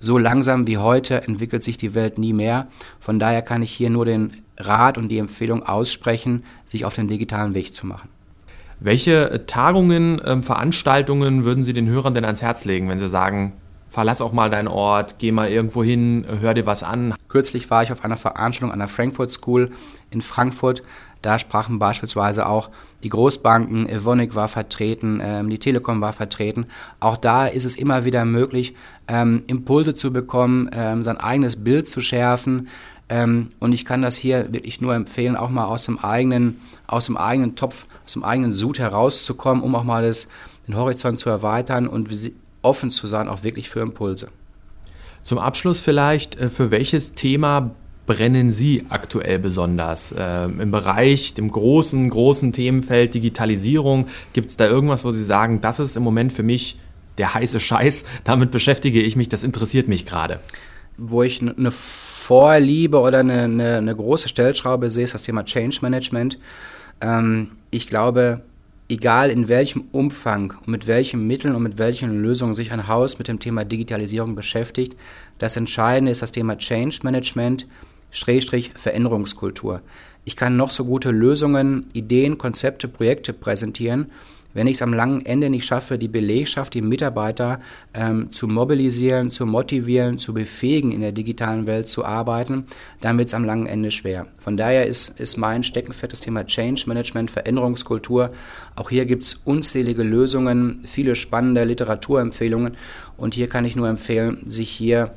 so 0.00 0.18
langsam 0.18 0.66
wie 0.66 0.78
heute 0.78 1.22
entwickelt 1.22 1.62
sich 1.62 1.76
die 1.76 1.94
Welt 1.94 2.18
nie 2.18 2.32
mehr. 2.32 2.66
Von 2.98 3.20
daher 3.20 3.40
kann 3.40 3.62
ich 3.62 3.72
hier 3.72 3.88
nur 3.88 4.04
den 4.04 4.42
Rat 4.58 4.98
und 4.98 5.08
die 5.08 5.18
Empfehlung 5.18 5.62
aussprechen, 5.62 6.44
sich 6.66 6.84
auf 6.84 6.94
den 6.94 7.08
digitalen 7.08 7.54
Weg 7.54 7.74
zu 7.74 7.86
machen. 7.86 8.08
Welche 8.80 9.44
Tagungen, 9.46 10.20
ähm, 10.24 10.42
Veranstaltungen 10.42 11.44
würden 11.44 11.62
Sie 11.62 11.72
den 11.72 11.88
Hörern 11.88 12.14
denn 12.14 12.24
ans 12.24 12.42
Herz 12.42 12.64
legen, 12.64 12.88
wenn 12.88 12.98
Sie 12.98 13.08
sagen, 13.08 13.52
verlass 13.88 14.20
auch 14.20 14.32
mal 14.32 14.50
deinen 14.50 14.66
Ort, 14.66 15.16
geh 15.18 15.30
mal 15.30 15.48
irgendwo 15.48 15.84
hin, 15.84 16.24
hör 16.40 16.52
dir 16.52 16.66
was 16.66 16.82
an? 16.82 17.14
Kürzlich 17.28 17.70
war 17.70 17.84
ich 17.84 17.92
auf 17.92 18.04
einer 18.04 18.16
Veranstaltung 18.16 18.72
an 18.72 18.80
der 18.80 18.88
Frankfurt 18.88 19.30
School 19.30 19.70
in 20.10 20.20
Frankfurt. 20.20 20.82
Da 21.22 21.38
sprachen 21.38 21.78
beispielsweise 21.78 22.46
auch 22.46 22.70
die 23.04 23.08
Großbanken, 23.08 23.88
Evonik 23.88 24.34
war 24.34 24.48
vertreten, 24.48 25.20
ähm, 25.22 25.50
die 25.50 25.58
Telekom 25.58 26.00
war 26.00 26.12
vertreten. 26.12 26.66
Auch 27.00 27.16
da 27.16 27.46
ist 27.46 27.64
es 27.64 27.76
immer 27.76 28.04
wieder 28.04 28.24
möglich, 28.24 28.74
ähm, 29.08 29.44
Impulse 29.46 29.94
zu 29.94 30.12
bekommen, 30.12 30.68
ähm, 30.72 31.04
sein 31.04 31.16
eigenes 31.16 31.62
Bild 31.62 31.88
zu 31.88 32.00
schärfen. 32.00 32.68
Ähm, 33.08 33.52
und 33.60 33.72
ich 33.72 33.84
kann 33.84 34.02
das 34.02 34.16
hier 34.16 34.52
wirklich 34.52 34.80
nur 34.80 34.94
empfehlen, 34.94 35.36
auch 35.36 35.50
mal 35.50 35.66
aus 35.66 35.84
dem 35.84 35.98
eigenen, 35.98 36.60
aus 36.86 37.06
dem 37.06 37.16
eigenen 37.16 37.54
Topf, 37.54 37.86
aus 38.04 38.14
dem 38.14 38.24
eigenen 38.24 38.52
Sud 38.52 38.78
herauszukommen, 38.78 39.62
um 39.62 39.74
auch 39.76 39.84
mal 39.84 40.02
das, 40.02 40.28
den 40.66 40.76
Horizont 40.76 41.18
zu 41.18 41.30
erweitern 41.30 41.86
und 41.86 42.08
offen 42.62 42.90
zu 42.90 43.06
sein, 43.06 43.28
auch 43.28 43.44
wirklich 43.44 43.68
für 43.68 43.80
Impulse. 43.80 44.28
Zum 45.22 45.38
Abschluss 45.38 45.80
vielleicht, 45.80 46.36
äh, 46.40 46.50
für 46.50 46.70
welches 46.70 47.14
Thema 47.14 47.70
brennen 48.12 48.50
Sie 48.50 48.84
aktuell 48.90 49.38
besonders? 49.38 50.14
Ähm, 50.16 50.60
Im 50.60 50.70
Bereich, 50.70 51.32
dem 51.32 51.50
großen, 51.50 52.10
großen 52.10 52.52
Themenfeld 52.52 53.14
Digitalisierung, 53.14 54.06
gibt 54.34 54.50
es 54.50 54.58
da 54.58 54.66
irgendwas, 54.66 55.02
wo 55.04 55.12
Sie 55.12 55.24
sagen, 55.24 55.62
das 55.62 55.80
ist 55.80 55.96
im 55.96 56.02
Moment 56.02 56.30
für 56.32 56.42
mich 56.42 56.78
der 57.16 57.32
heiße 57.32 57.58
Scheiß, 57.58 58.04
damit 58.24 58.50
beschäftige 58.50 59.00
ich 59.00 59.16
mich, 59.16 59.30
das 59.30 59.42
interessiert 59.42 59.88
mich 59.88 60.04
gerade? 60.04 60.40
Wo 60.98 61.22
ich 61.22 61.40
eine 61.40 61.70
Vorliebe 61.70 63.00
oder 63.00 63.20
eine, 63.20 63.44
eine, 63.44 63.76
eine, 63.78 63.96
große 63.96 64.28
Stellschraube 64.28 64.90
sehe, 64.90 65.04
ist 65.04 65.14
das 65.14 65.22
Thema 65.22 65.44
Change 65.44 65.78
Management. 65.80 66.38
Ähm, 67.00 67.52
ich 67.70 67.86
glaube, 67.86 68.42
egal 68.90 69.30
in 69.30 69.48
welchem 69.48 69.84
Umfang 69.92 70.52
und 70.60 70.68
mit 70.68 70.86
welchen 70.86 71.26
Mitteln 71.26 71.54
und 71.54 71.62
mit 71.62 71.78
welchen 71.78 72.22
Lösungen 72.22 72.54
sich 72.54 72.72
ein 72.72 72.88
Haus 72.88 73.18
mit 73.18 73.28
dem 73.28 73.40
Thema 73.40 73.64
Digitalisierung 73.64 74.34
beschäftigt, 74.34 74.98
das 75.38 75.56
Entscheidende 75.56 76.12
ist 76.12 76.20
das 76.20 76.32
Thema 76.32 76.58
Change 76.58 76.98
Management, 77.04 77.66
Schrägstrich 78.12 78.72
Veränderungskultur. 78.76 79.82
Ich 80.24 80.36
kann 80.36 80.56
noch 80.56 80.70
so 80.70 80.84
gute 80.84 81.10
Lösungen, 81.10 81.86
Ideen, 81.92 82.38
Konzepte, 82.38 82.86
Projekte 82.86 83.32
präsentieren. 83.32 84.06
Wenn 84.54 84.66
ich 84.66 84.74
es 84.74 84.82
am 84.82 84.92
langen 84.92 85.24
Ende 85.24 85.48
nicht 85.48 85.64
schaffe, 85.64 85.98
die 85.98 86.08
Belegschaft, 86.08 86.74
die 86.74 86.82
Mitarbeiter 86.82 87.60
ähm, 87.94 88.30
zu 88.30 88.46
mobilisieren, 88.46 89.30
zu 89.30 89.46
motivieren, 89.46 90.18
zu 90.18 90.34
befähigen, 90.34 90.92
in 90.92 91.00
der 91.00 91.12
digitalen 91.12 91.66
Welt 91.66 91.88
zu 91.88 92.04
arbeiten, 92.04 92.66
dann 93.00 93.16
wird 93.16 93.28
es 93.28 93.34
am 93.34 93.44
langen 93.44 93.66
Ende 93.66 93.90
schwer. 93.90 94.26
Von 94.38 94.56
daher 94.56 94.86
ist, 94.86 95.18
ist 95.18 95.38
mein 95.38 95.64
Steckenpferd 95.64 96.12
das 96.12 96.20
Thema 96.20 96.46
Change 96.46 96.84
Management, 96.86 97.30
Veränderungskultur. 97.30 98.30
Auch 98.76 98.90
hier 98.90 99.06
gibt 99.06 99.24
es 99.24 99.40
unzählige 99.44 100.02
Lösungen, 100.02 100.80
viele 100.84 101.16
spannende 101.16 101.64
Literaturempfehlungen 101.64 102.76
und 103.16 103.34
hier 103.34 103.48
kann 103.48 103.64
ich 103.64 103.74
nur 103.74 103.88
empfehlen, 103.88 104.42
sich 104.46 104.70
hier 104.70 105.14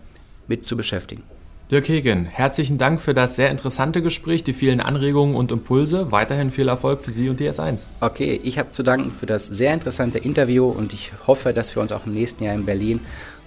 mit 0.47 0.67
zu 0.67 0.77
beschäftigen. 0.77 1.34
Dirk 1.71 1.89
Hegen, 1.89 2.25
herzlichen 2.27 2.77
Dank 2.77 3.01
für 3.01 3.15
das 3.15 3.35
sehr 3.35 3.49
interessante 3.49 4.03
Gespräch, 4.03 4.43
die 4.43 4.53
vielen 4.53 4.79
Anregungen 4.79 5.35
und 5.35 5.51
Impulse. 5.51 6.11
Weiterhin 6.11 6.51
viel 6.51 6.67
Erfolg 6.67 7.01
für 7.01 7.09
Sie 7.09 7.27
und 7.27 7.39
die 7.39 7.49
S1. 7.49 7.87
Okay, 8.01 8.39
ich 8.43 8.59
habe 8.59 8.69
zu 8.69 8.83
danken 8.83 9.09
für 9.09 9.25
das 9.25 9.47
sehr 9.47 9.73
interessante 9.73 10.19
Interview 10.19 10.67
und 10.67 10.93
ich 10.93 11.11
hoffe, 11.25 11.53
dass 11.53 11.75
wir 11.75 11.81
uns 11.81 11.91
auch 11.91 12.05
im 12.05 12.13
nächsten 12.13 12.43
Jahr 12.43 12.53
in 12.53 12.65
Berlin 12.65 12.99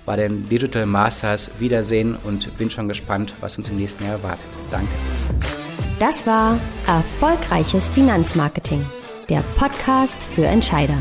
bei 0.05 0.17
den 0.17 0.49
Digital 0.49 0.85
Masters 0.85 1.49
wiedersehen 1.61 2.17
und 2.25 2.59
bin 2.59 2.73
schon 2.73 2.89
gespannt, 2.89 3.35
was 3.41 3.57
uns 3.57 3.69
im 3.69 3.77
nächsten 3.77 4.03
Jahr 4.03 4.15
erwartet. 4.15 4.49
Danke. 4.73 4.89
Das 6.01 6.27
war 6.27 6.59
Erfolgreiches 6.89 7.89
Finanzmarketing, 7.89 8.85
der 9.29 9.45
Podcast 9.57 10.21
für 10.35 10.45
Entscheider. 10.45 11.01